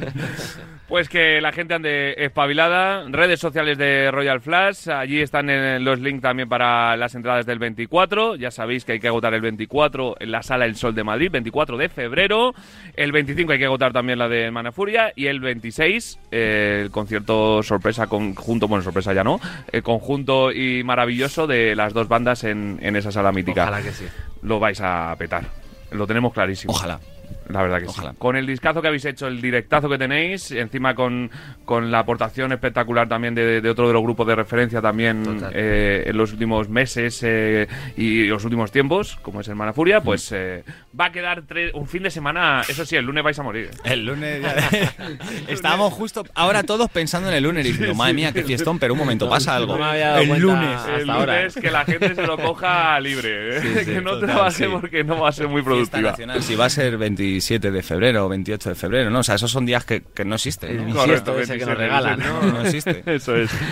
[0.93, 3.07] Pues que la gente ande espabilada.
[3.09, 4.91] Redes sociales de Royal Flash.
[4.91, 8.37] Allí están en los links también para las entradas del 24.
[8.37, 11.31] Ya sabéis que hay que agotar el 24 en la Sala El Sol de Madrid,
[11.33, 12.55] 24 de febrero.
[12.95, 15.15] El 25 hay que agotar también la de Manafuria.
[15.17, 19.41] Y el 26, eh, el concierto sorpresa conjunto, bueno, sorpresa ya no,
[19.73, 23.63] el conjunto y maravilloso de las dos bandas en, en esa sala mítica.
[23.63, 24.05] Ojalá que sí.
[24.43, 25.45] Lo vais a petar.
[25.91, 26.75] Lo tenemos clarísimo.
[26.75, 27.01] Ojalá.
[27.49, 28.11] La verdad que Ojalá.
[28.13, 28.17] sí.
[28.19, 31.31] Con el discazo que habéis hecho, el directazo que tenéis, encima con,
[31.65, 36.05] con la aportación espectacular también de, de otro de los grupos de referencia también eh,
[36.07, 40.65] en los últimos meses eh, y los últimos tiempos, como es Hermana Furia, pues eh,
[40.99, 41.43] va a quedar
[41.75, 43.71] un fin de semana, eso sí, el lunes vais a morir.
[43.85, 44.55] El lunes ya-
[45.49, 48.95] Estábamos justo ahora todos pensando en el lunes y diciendo, madre mía, qué fiestón, pero
[48.95, 49.77] un momento, pasa algo.
[49.77, 50.77] no el lunes.
[50.77, 51.37] Hasta el ahora.
[51.39, 53.83] lunes que la gente se lo coja libre, ¿eh?
[53.85, 54.71] que no total, trabaje sí.
[54.71, 56.15] porque no va a ser muy productiva.
[56.41, 56.97] si va a ser
[57.33, 59.21] 27 de febrero o 28 de febrero, ¿no?
[59.21, 60.71] O sea, esos son días que, que no existen.
[60.71, 60.85] El ¿no?
[60.87, 62.47] bisiesto ese que nos 27, regalan, 27.
[62.47, 62.53] ¿no?
[62.53, 63.03] No existe.
[63.07, 63.51] Eso es.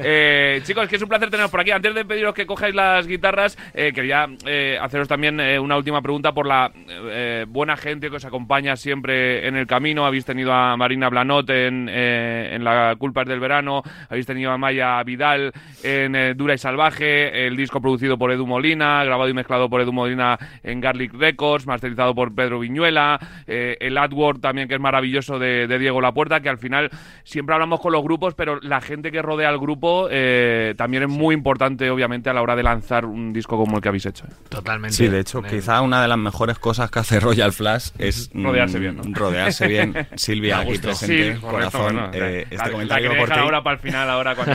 [0.00, 1.70] Eh, chicos, que es un placer teneros por aquí.
[1.70, 6.00] Antes de pediros que cojáis las guitarras, eh, quería eh, haceros también eh, una última
[6.02, 6.70] pregunta por la
[7.10, 10.06] eh, buena gente que os acompaña siempre en el camino.
[10.06, 14.50] Habéis tenido a Marina Blanot en, eh, en La Culpa es del Verano, habéis tenido
[14.52, 15.52] a Maya Vidal
[15.82, 19.80] en eh, Dura y Salvaje, el disco producido por Edu Molina, grabado y mezclado por
[19.80, 23.07] Edu Molina en Garlic Records, masterizado por Pedro Viñuela,
[23.46, 26.90] eh, el artwork también que es maravilloso de, de Diego Lapuerta, que al final
[27.24, 31.08] siempre hablamos con los grupos, pero la gente que rodea al grupo eh, también es
[31.08, 34.24] muy importante, obviamente, a la hora de lanzar un disco como el que habéis hecho.
[34.26, 34.32] ¿eh?
[34.48, 34.96] Totalmente.
[34.96, 38.44] Sí, de hecho, quizá una de las mejores cosas que hace Royal Flash es mm,
[38.44, 39.02] Rodearse bien, ¿no?
[39.14, 39.94] Rodearse bien.
[40.16, 40.88] Silvia, aquí gusto.
[40.88, 43.40] presente, correcto, corazón, bueno, eh, la- este la comentario quería por ti.
[43.40, 44.54] ahora para el final, ahora cuando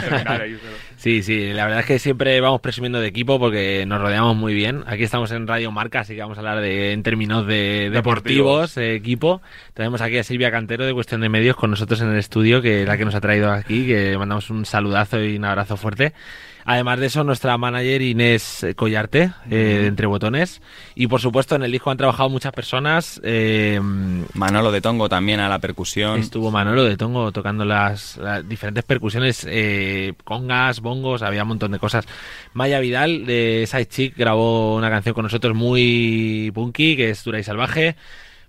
[0.97, 4.53] Sí, sí, la verdad es que siempre vamos presumiendo de equipo porque nos rodeamos muy
[4.53, 4.83] bien.
[4.87, 8.42] Aquí estamos en Radio Marca, así que vamos a hablar de, en términos de deportivos,
[8.77, 9.41] eh, equipo.
[9.73, 12.81] Tenemos aquí a Silvia Cantero de Cuestión de Medios con nosotros en el estudio, que
[12.81, 16.13] es la que nos ha traído aquí, que mandamos un saludazo y un abrazo fuerte.
[16.65, 20.61] Además de eso, nuestra manager Inés Collarte, eh, de Entre Botones.
[20.95, 23.19] Y por supuesto, en el disco han trabajado muchas personas.
[23.23, 23.81] eh,
[24.33, 26.19] Manolo de Tongo también a la percusión.
[26.19, 31.71] Estuvo Manolo de Tongo tocando las, las diferentes percusiones, eh, congas, bongos, había un montón
[31.73, 32.05] de cosas.
[32.53, 37.39] Maya Vidal de Side Chick grabó una canción con nosotros muy punky, que es Dura
[37.39, 37.97] y Salvaje.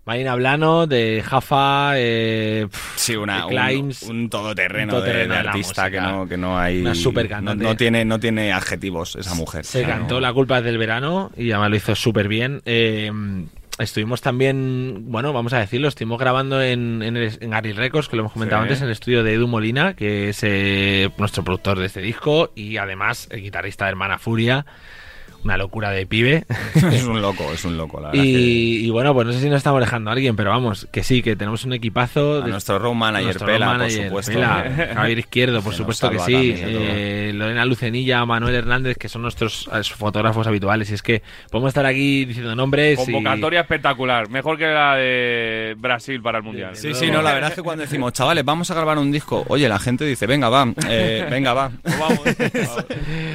[0.07, 5.23] Marina Blano de Jafa, eh, pf, Sí, una, de un, Climbs, un todoterreno, un todoterreno
[5.25, 6.83] de, de de la artista que no, que no hay.
[6.83, 9.64] Una super no, tiene, no tiene adjetivos esa mujer.
[9.64, 12.61] Se O sea, cantó no- La culpa del verano y además lo hizo súper bien.
[12.67, 13.11] Eh,
[13.79, 18.17] estuvimos también, bueno, vamos a decirlo, estuvimos grabando en, en, el- en Gary Records, que
[18.17, 18.64] lo hemos comentado Sí.
[18.64, 22.53] antes, en el estudio de Edu Molina, que es eh, nuestro productor de este disco
[22.55, 24.67] y además el guitarrista de Hermana Furia.
[25.44, 26.44] Una locura de pibe.
[26.74, 28.22] es un loco, es un loco, la verdad.
[28.22, 31.02] que- Y, bueno, pues no sé si nos estamos dejando a alguien, pero vamos, que
[31.02, 32.42] sí, que tenemos un equipazo.
[32.42, 34.33] A de- nuestro road manager, nuestro Pela, road por supuesto.
[34.33, 36.52] Pela, Javier Izquierdo, por supuesto que sí.
[36.52, 40.90] de eh, Lorena Lucenilla, Manuel Hernández, que son nuestros eh, fotógrafos habituales.
[40.90, 42.98] Y es que podemos estar aquí diciendo nombres.
[43.07, 46.74] y- Convocatoria espectacular, mejor que la de Brasil para el Mundial.
[46.74, 49.44] Sí, sí, no, la verdad es que cuando decimos, chavales, vamos a grabar un disco,
[49.48, 51.70] oye, la gente dice, venga, va, eh, venga, va.
[51.83, 52.85] Pues vamos, vamos.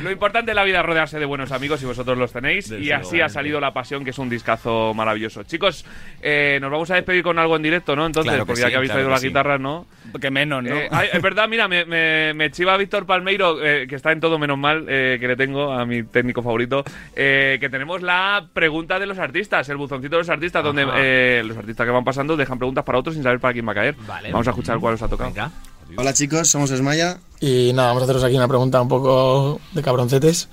[0.04, 2.72] Lo importante en la vida es rodearse de buenos amigos y vosotros los tenéis.
[2.72, 5.44] y así ha salido La Pasión, que es un discazo maravilloso.
[5.44, 5.86] Chicos,
[6.22, 8.06] eh, nos vamos a despedir con algo en directo, ¿no?
[8.06, 9.28] Entonces, Claro porque ya sí, que habéis claro traído que la sí.
[9.28, 9.86] guitarra, ¿no?
[10.20, 10.76] Que menos, ¿no?
[10.76, 14.40] Eh, es verdad, mira, me, me, me chiva Víctor Palmeiro, eh, que está en todo
[14.40, 16.84] menos mal, eh, que le tengo a mi técnico favorito,
[17.16, 20.94] eh, que tenemos la pregunta de los artistas, el buzoncito de los artistas, donde Ajá.
[20.98, 23.72] eh, los artistas que van pasando dejan preguntas para otros sin saber para quién va
[23.74, 23.96] a caer.
[24.08, 24.32] Vale.
[24.32, 25.30] Vamos a escuchar cuál os ha tocado.
[25.30, 25.52] Venga.
[25.96, 27.18] Hola chicos, somos Esmaya.
[27.40, 30.50] Y nada, vamos a haceros aquí una pregunta un poco de cabroncetes.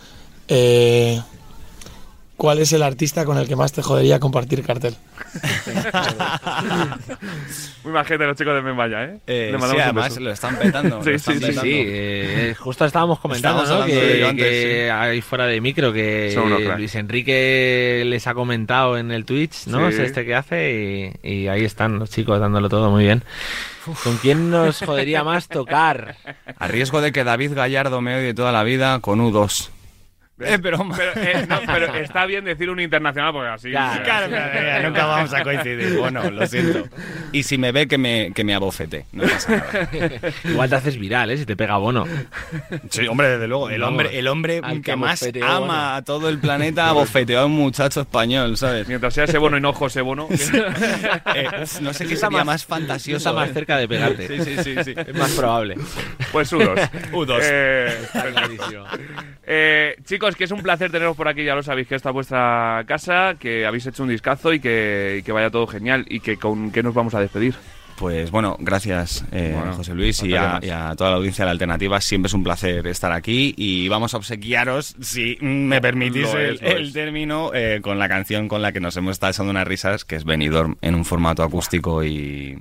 [0.49, 1.21] Eh,
[2.37, 4.95] ¿Cuál es el artista con el que más te jodería compartir cartel?
[7.85, 9.19] Muy majete los chicos de Membaya, ¿eh?
[9.27, 11.01] Eh, Le mandamos sí, además lo están petando.
[11.03, 11.69] Sí, lo están sí, Sí, sí, sí, petando.
[11.71, 13.87] eh, justo estábamos comentando, ¿no?
[13.87, 16.39] Que, ello antes, que ahí fuera de micro, que.
[16.77, 19.89] Luis Enrique les ha comentado en el Twitch, ¿no?
[19.91, 19.95] Sí.
[19.95, 23.23] Es este que hace y, y ahí están los chicos dándolo todo muy bien.
[24.03, 26.17] ¿Con quién nos jodería más tocar?
[26.59, 29.71] A riesgo de que David Gallardo me odie toda la vida con U2.
[30.39, 30.95] Es broma.
[30.97, 33.71] Pero, eh, no, pero está bien decir un internacional porque así.
[33.71, 34.03] Claro.
[34.05, 35.97] Claro, claro, claro, nunca vamos a coincidir.
[35.99, 36.87] Bueno, lo siento.
[37.33, 39.07] Y si me ve, que me, que me abofete.
[39.13, 39.89] No pasa nada.
[40.45, 41.39] Igual te haces viral, ¿eh?
[41.39, 42.05] Si te pega bono.
[42.91, 43.71] Sí, hombre, desde luego.
[43.71, 45.95] El hombre, el hombre al que que más ama bueno.
[45.95, 48.87] a todo el planeta abofeteó a un muchacho español, ¿sabes?
[48.89, 50.29] Mientras sea ese bono y no José Bono.
[51.35, 51.49] Eh,
[51.81, 53.17] no sé qué Está sería más- más fantasioso.
[53.29, 53.53] Está más eh.
[53.53, 54.29] cerca de pegarte.
[54.29, 54.95] Sí, sí, sí, sí.
[54.97, 55.77] Es más probable.
[56.33, 56.91] pues U2.
[57.13, 57.39] U2.
[57.43, 58.85] Eh, Está clarísimo.
[60.27, 62.85] Chicos, que es un placer teneros por aquí, ya lo sabéis, que esta es vuestra
[62.87, 66.05] casa, que habéis hecho un discazo y que, y que vaya todo genial.
[66.09, 67.55] ¿Y que con qué nos vamos a despedir?
[67.97, 70.65] Pues bueno, gracias eh, Bueno, José Luis y a, más.
[70.65, 72.01] y a toda la audiencia de la Alternativa.
[72.01, 77.53] Siempre es un placer estar aquí y vamos a obsequiaros, si me permitís el, término,
[77.55, 80.25] eh, con la canción con la que nos hemos estado echando unas risas, que es
[80.25, 82.59] Benidorm, en un formato acústico y...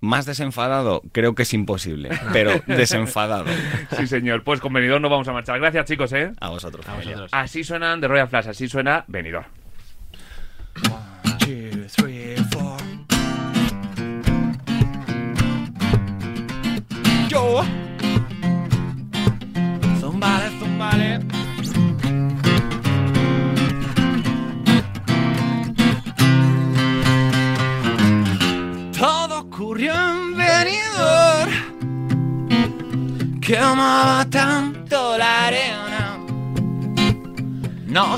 [0.00, 3.46] Más desenfadado, creo que es imposible, pero desenfadado.
[3.96, 4.44] Sí, señor.
[4.44, 5.58] Pues con Benidorm nos vamos a marchar.
[5.58, 6.32] Gracias, chicos, ¿eh?
[6.40, 6.86] A vosotros.
[7.32, 9.46] Así suenan de Royal Flash, así suena Benidorm.
[10.82, 12.37] Yo.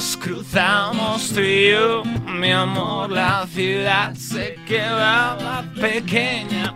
[0.00, 6.74] Cruzamos tú y yo Mi amor, la ciudad se quedaba pequeña.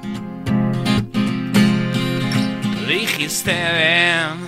[2.87, 4.47] Dijiste ven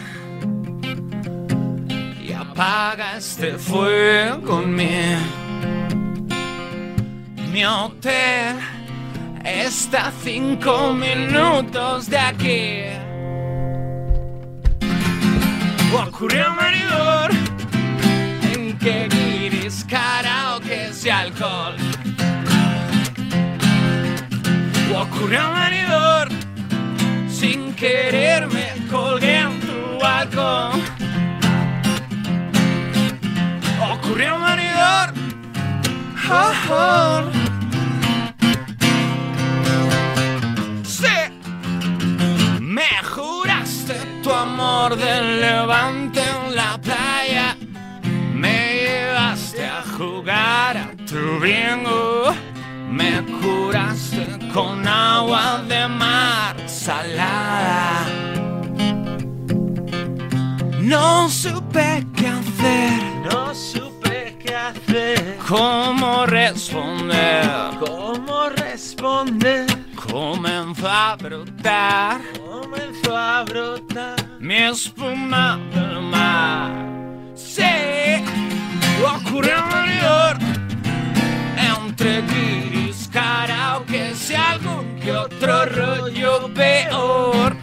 [2.23, 5.17] Y apaga este fuego en mí.
[7.51, 8.57] Mi hotel
[9.43, 12.83] está cinco minutos de aquí.
[15.95, 16.59] Ocurrió un
[18.87, 21.75] que guiris, karaoke y alcohol.
[24.96, 26.29] Ocurrió un venidor
[27.29, 30.81] sin querer me colgué en tu balcón.
[33.92, 35.07] Ocurrió un venidor.
[36.31, 37.22] Oh.
[40.85, 41.16] Sí,
[42.61, 46.22] me juraste tu amor del levante
[49.97, 52.35] jugar a tu bingo.
[52.91, 58.07] Me curaste con agua de mar salada.
[60.81, 63.03] No supe qué hacer.
[63.31, 65.39] No supe qué hacer.
[65.49, 67.45] ¿Cómo responder?
[67.81, 69.67] ¿Cómo responder?
[70.11, 72.21] Comenzó a brotar.
[72.39, 74.17] Comenzó a brotar.
[74.39, 76.86] Mi espuma del mar.
[79.05, 80.39] Ocurrió un venidor.
[81.59, 87.57] Entre guiris, karaoke y algún que otro rollo peor.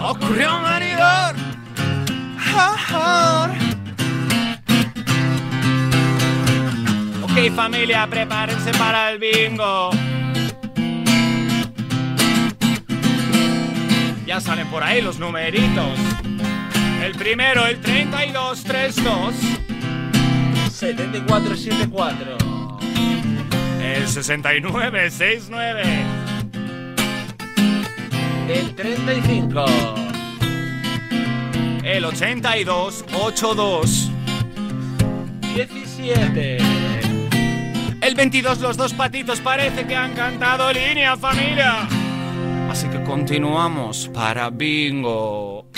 [0.00, 1.34] Ocurrió un venidor.
[2.54, 3.48] Ah, ah.
[7.22, 9.90] Ok, familia, prepárense para el bingo.
[14.26, 15.98] Ya salen por ahí los numeritos.
[17.02, 19.71] El primero, el 3232.
[20.82, 22.36] 7474.
[23.80, 25.82] El 6969.
[28.48, 29.64] El 35.
[31.84, 34.10] El 8282.
[35.54, 36.58] 17.
[38.00, 41.86] El 22, los dos patitos parece que han cantado línea, familia.
[42.68, 45.68] Así que continuamos para bingo.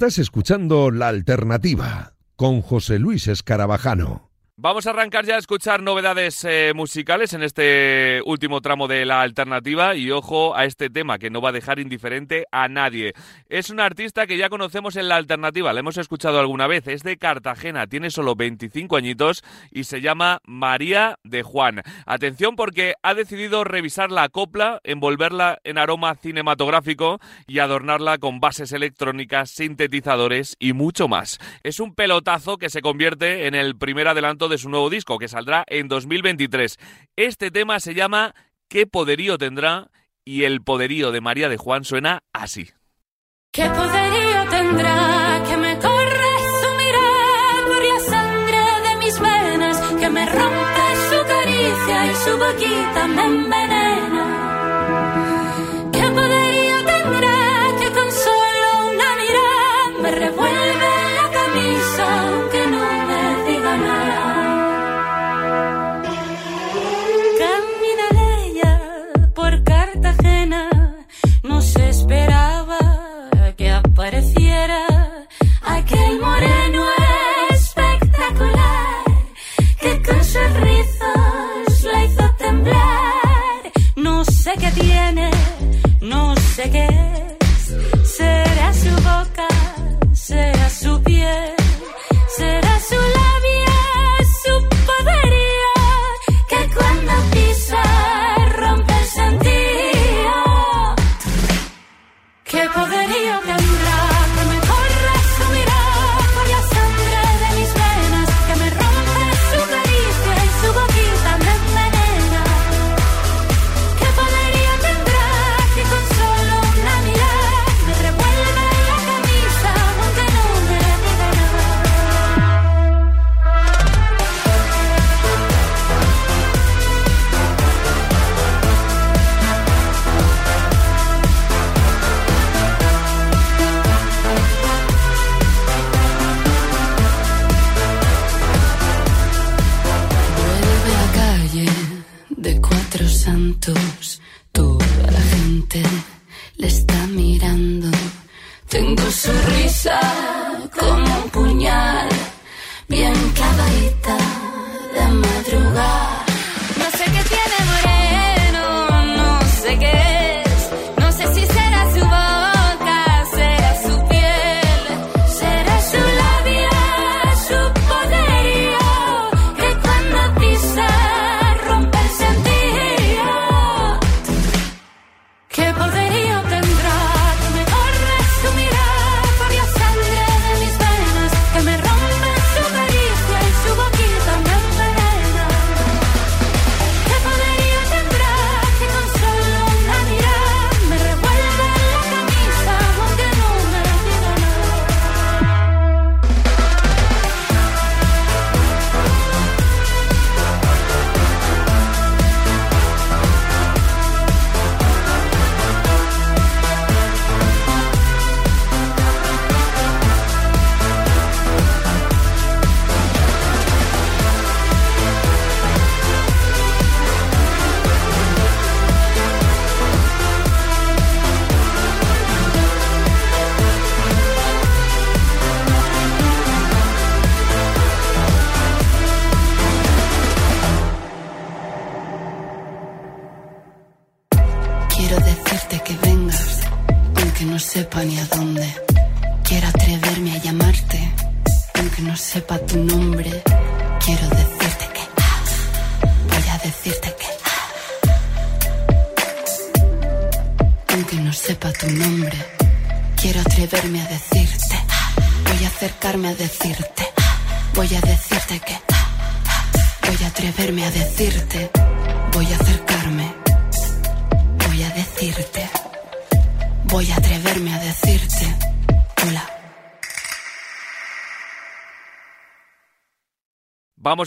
[0.00, 4.29] Estás escuchando La Alternativa con José Luis Escarabajano.
[4.62, 9.22] Vamos a arrancar ya a escuchar novedades eh, musicales en este último tramo de la
[9.22, 13.14] alternativa y ojo a este tema que no va a dejar indiferente a nadie.
[13.48, 17.02] Es un artista que ya conocemos en la alternativa, la hemos escuchado alguna vez, es
[17.02, 21.80] de Cartagena, tiene solo 25 añitos y se llama María de Juan.
[22.04, 28.72] Atención porque ha decidido revisar la copla, envolverla en aroma cinematográfico y adornarla con bases
[28.72, 31.38] electrónicas, sintetizadores y mucho más.
[31.62, 35.28] Es un pelotazo que se convierte en el primer adelanto de su nuevo disco, que
[35.28, 36.78] saldrá en 2023.
[37.16, 38.34] Este tema se llama
[38.68, 39.90] ¿Qué poderío tendrá?
[40.24, 42.70] Y el poderío de María de Juan suena así.
[43.52, 49.80] ¿Qué poderío tendrá que me corre su mirar por la sangre de mis venas?
[49.98, 53.79] Que me rompe su caricia y su boquita me envenena.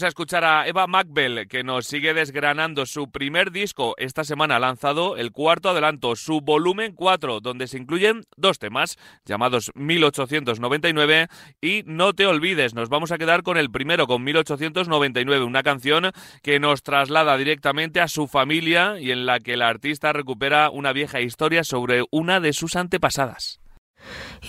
[0.03, 5.15] A escuchar a Eva Macbell, que nos sigue desgranando su primer disco esta semana lanzado,
[5.15, 11.29] el cuarto adelanto, su volumen 4, donde se incluyen dos temas llamados 1899
[11.61, 12.73] y No te olvides.
[12.73, 18.01] Nos vamos a quedar con el primero, con 1899, una canción que nos traslada directamente
[18.01, 22.41] a su familia y en la que el artista recupera una vieja historia sobre una
[22.41, 23.62] de sus antepasadas.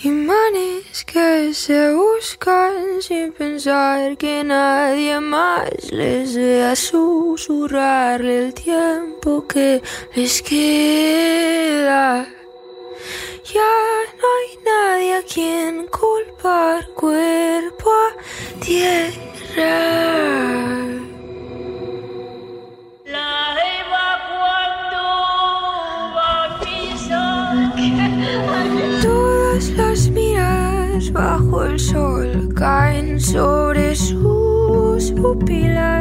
[0.03, 9.81] Imanes que se buscan sin pensar que nadie más les vea susurrarle el tiempo que
[10.13, 12.27] les queda.
[13.53, 13.73] Ya
[14.19, 20.34] no hay nadie a quien culpar cuerpo a tierra.
[31.15, 35.94] Bajo el sol caen sobre sus pupilas.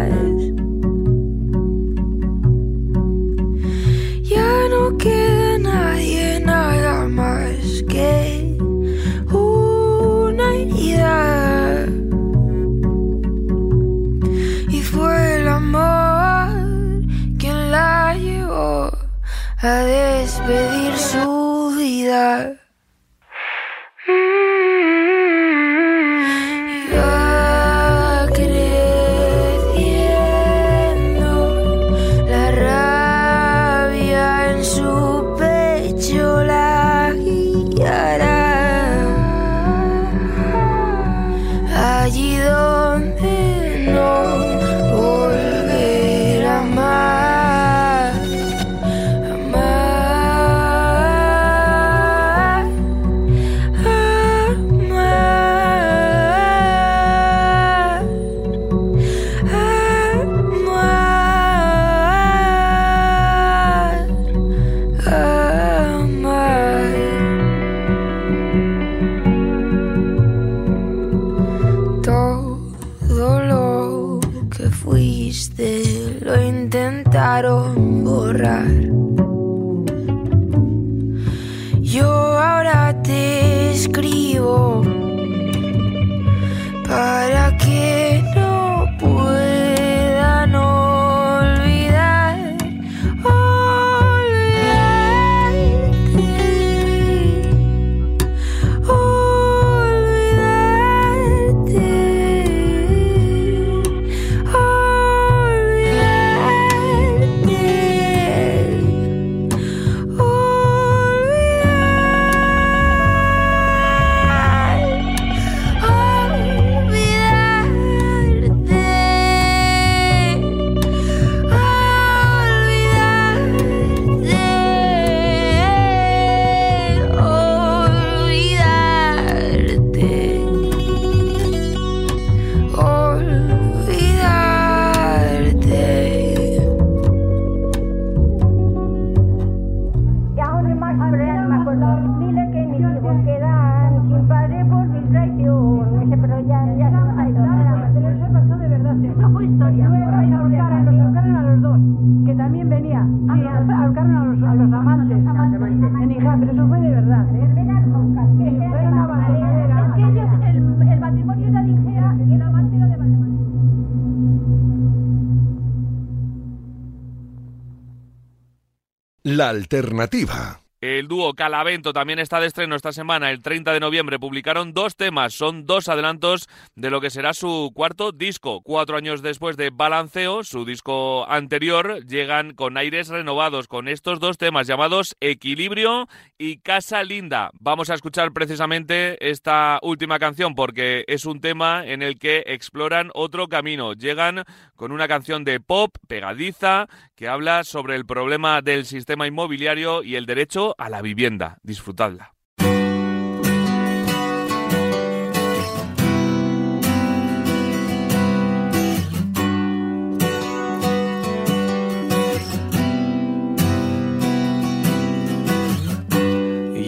[169.49, 170.64] Alternativa.
[170.85, 173.31] El dúo Calavento también está de estreno esta semana.
[173.31, 175.33] El 30 de noviembre publicaron dos temas.
[175.33, 178.61] Son dos adelantos de lo que será su cuarto disco.
[178.61, 184.37] Cuatro años después de Balanceo, su disco anterior, llegan con aires renovados con estos dos
[184.37, 186.07] temas llamados Equilibrio
[186.37, 187.51] y Casa Linda.
[187.59, 193.11] Vamos a escuchar precisamente esta última canción porque es un tema en el que exploran
[193.15, 193.95] otro camino.
[193.95, 194.45] Llegan
[194.77, 200.17] con una canción de pop pegadiza que habla sobre el problema del sistema inmobiliario y
[200.17, 201.59] el derecho a la vivienda.
[201.63, 202.35] Disfrutadla.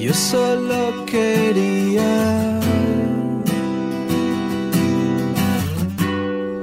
[0.07, 2.61] Yo solo quería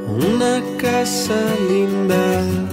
[0.07, 1.35] una casa
[1.67, 2.72] linda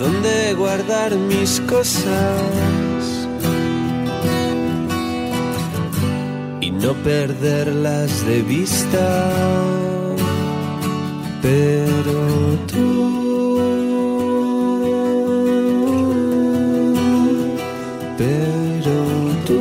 [0.00, 2.40] donde guardar mis cosas
[6.62, 9.30] y no perderlas de vista.
[11.42, 12.18] Pero
[12.66, 13.20] tú
[18.16, 18.98] pero
[19.46, 19.60] tú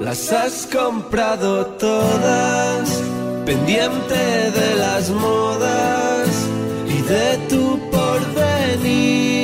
[0.00, 2.67] las has comprado todas,
[3.48, 6.28] pendiente de las modas
[6.86, 9.38] y de tu porvenir.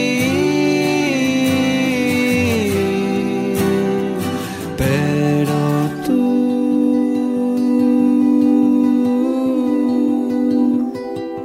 [4.77, 5.61] Pero
[6.05, 6.23] tú,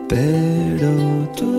[0.10, 0.92] pero
[1.38, 1.54] tú.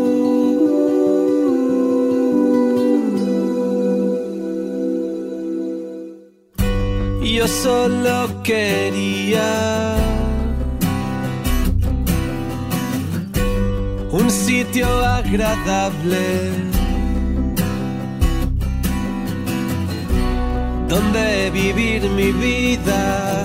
[7.22, 9.99] Yo solo quería
[14.30, 16.52] un sitio agradable
[20.88, 23.44] donde vivir mi vida.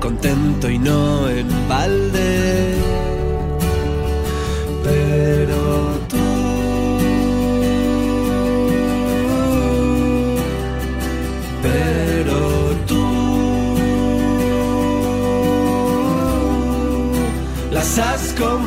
[0.00, 2.74] Contento y no en balde
[4.82, 5.91] pero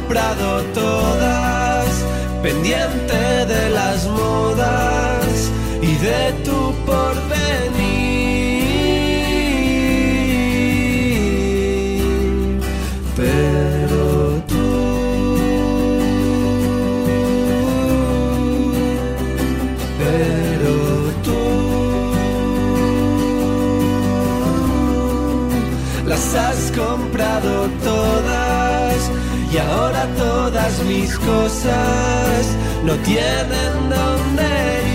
[0.07, 2.05] comprado todas,
[2.43, 3.34] pendiente
[29.55, 34.94] y ahora todas mis cosas no tienen dónde ir.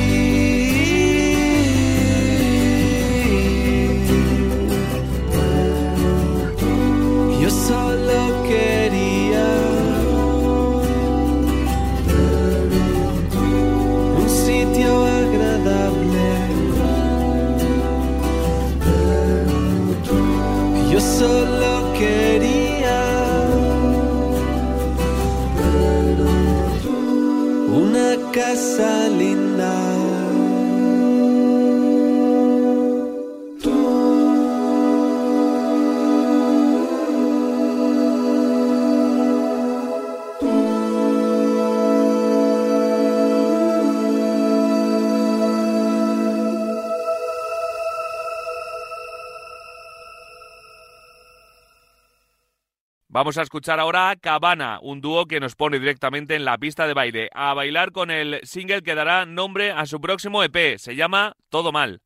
[53.20, 56.86] Vamos a escuchar ahora a Cabana, un dúo que nos pone directamente en la pista
[56.86, 60.78] de baile, a bailar con el single que dará nombre a su próximo EP.
[60.78, 62.00] Se llama Todo Mal.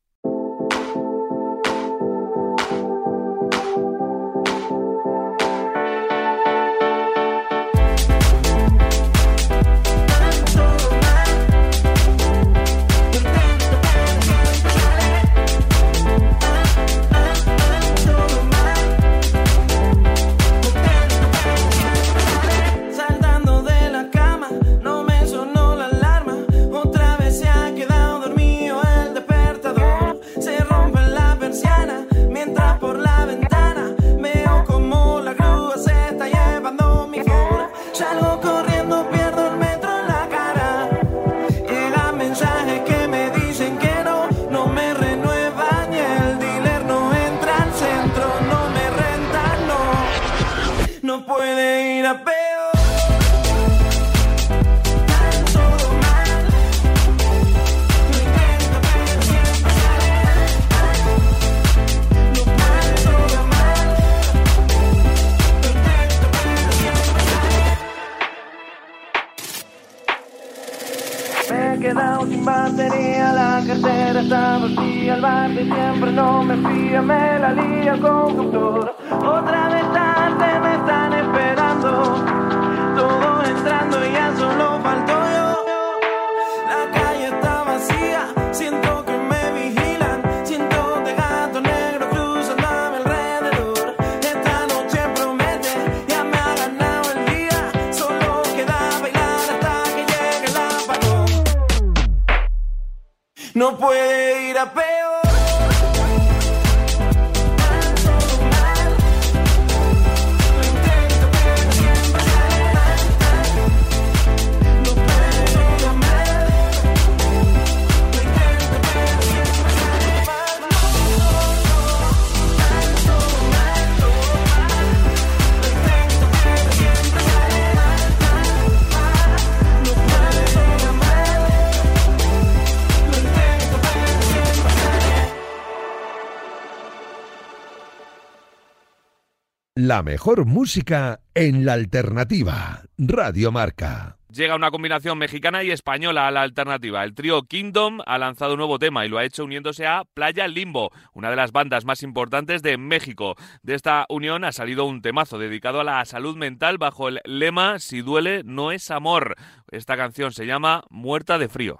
[139.95, 142.81] La mejor música en la alternativa.
[142.97, 144.17] Radio Marca.
[144.27, 147.01] Llega una combinación mexicana y española a la alternativa.
[147.05, 150.49] El trío Kingdom ha lanzado un nuevo tema y lo ha hecho uniéndose a Playa
[150.49, 153.35] Limbo, una de las bandas más importantes de México.
[153.63, 157.79] De esta unión ha salido un temazo dedicado a la salud mental bajo el lema
[157.79, 159.35] Si duele, no es amor.
[159.71, 161.79] Esta canción se llama Muerta de frío.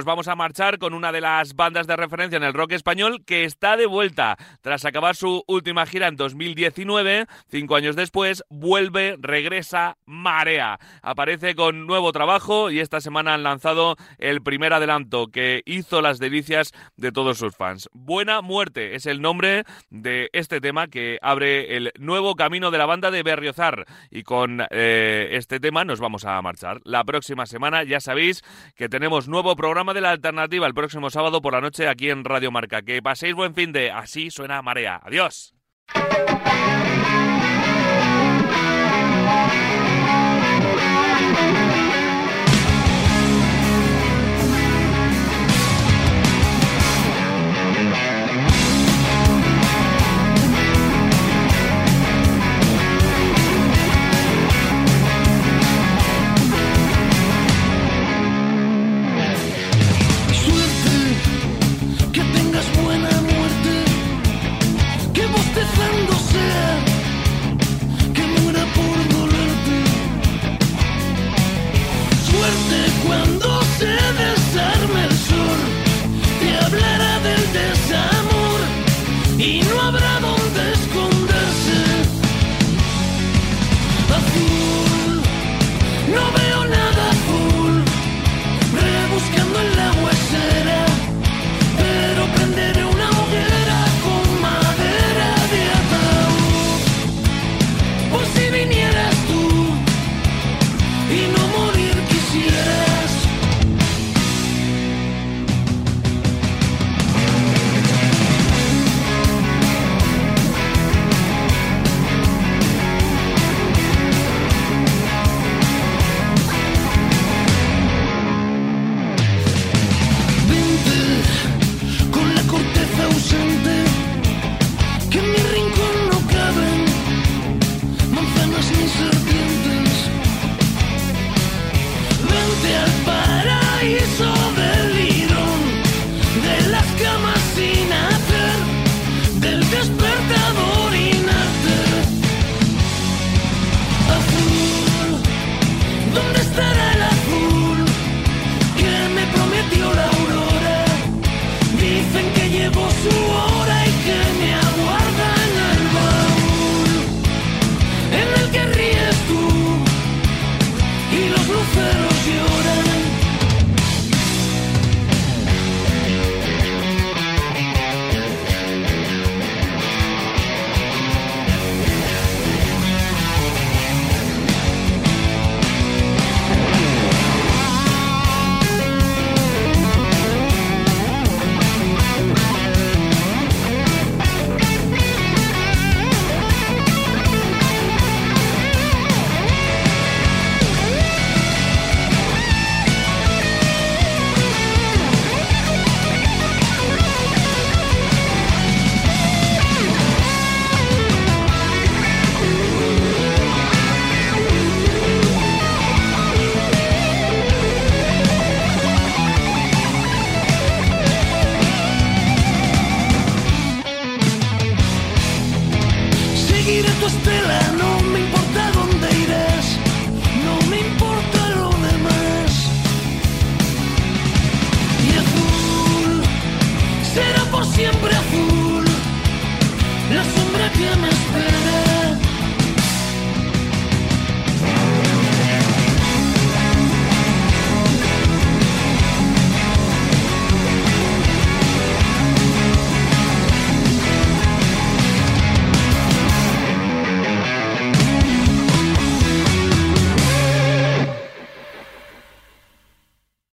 [0.00, 3.22] Nos vamos a marchar con una de las bandas de referencia en el rock español
[3.26, 4.38] que está de vuelta.
[4.62, 10.78] Tras acabar su última gira en 2019, cinco años después, vuelve, regresa Marea.
[11.02, 16.18] Aparece con nuevo trabajo y esta semana han lanzado el primer adelanto que hizo las
[16.18, 17.90] delicias de todos sus fans.
[17.92, 22.86] Buena Muerte es el nombre de este tema que abre el nuevo camino de la
[22.86, 23.84] banda de Berriozar.
[24.10, 26.80] Y con eh, este tema nos vamos a marchar.
[26.84, 28.42] La próxima semana ya sabéis
[28.76, 32.24] que tenemos nuevo programa de la alternativa el próximo sábado por la noche aquí en
[32.24, 32.82] Radio Marca.
[32.82, 35.00] Que paséis buen fin de Así suena Marea.
[35.02, 35.54] Adiós.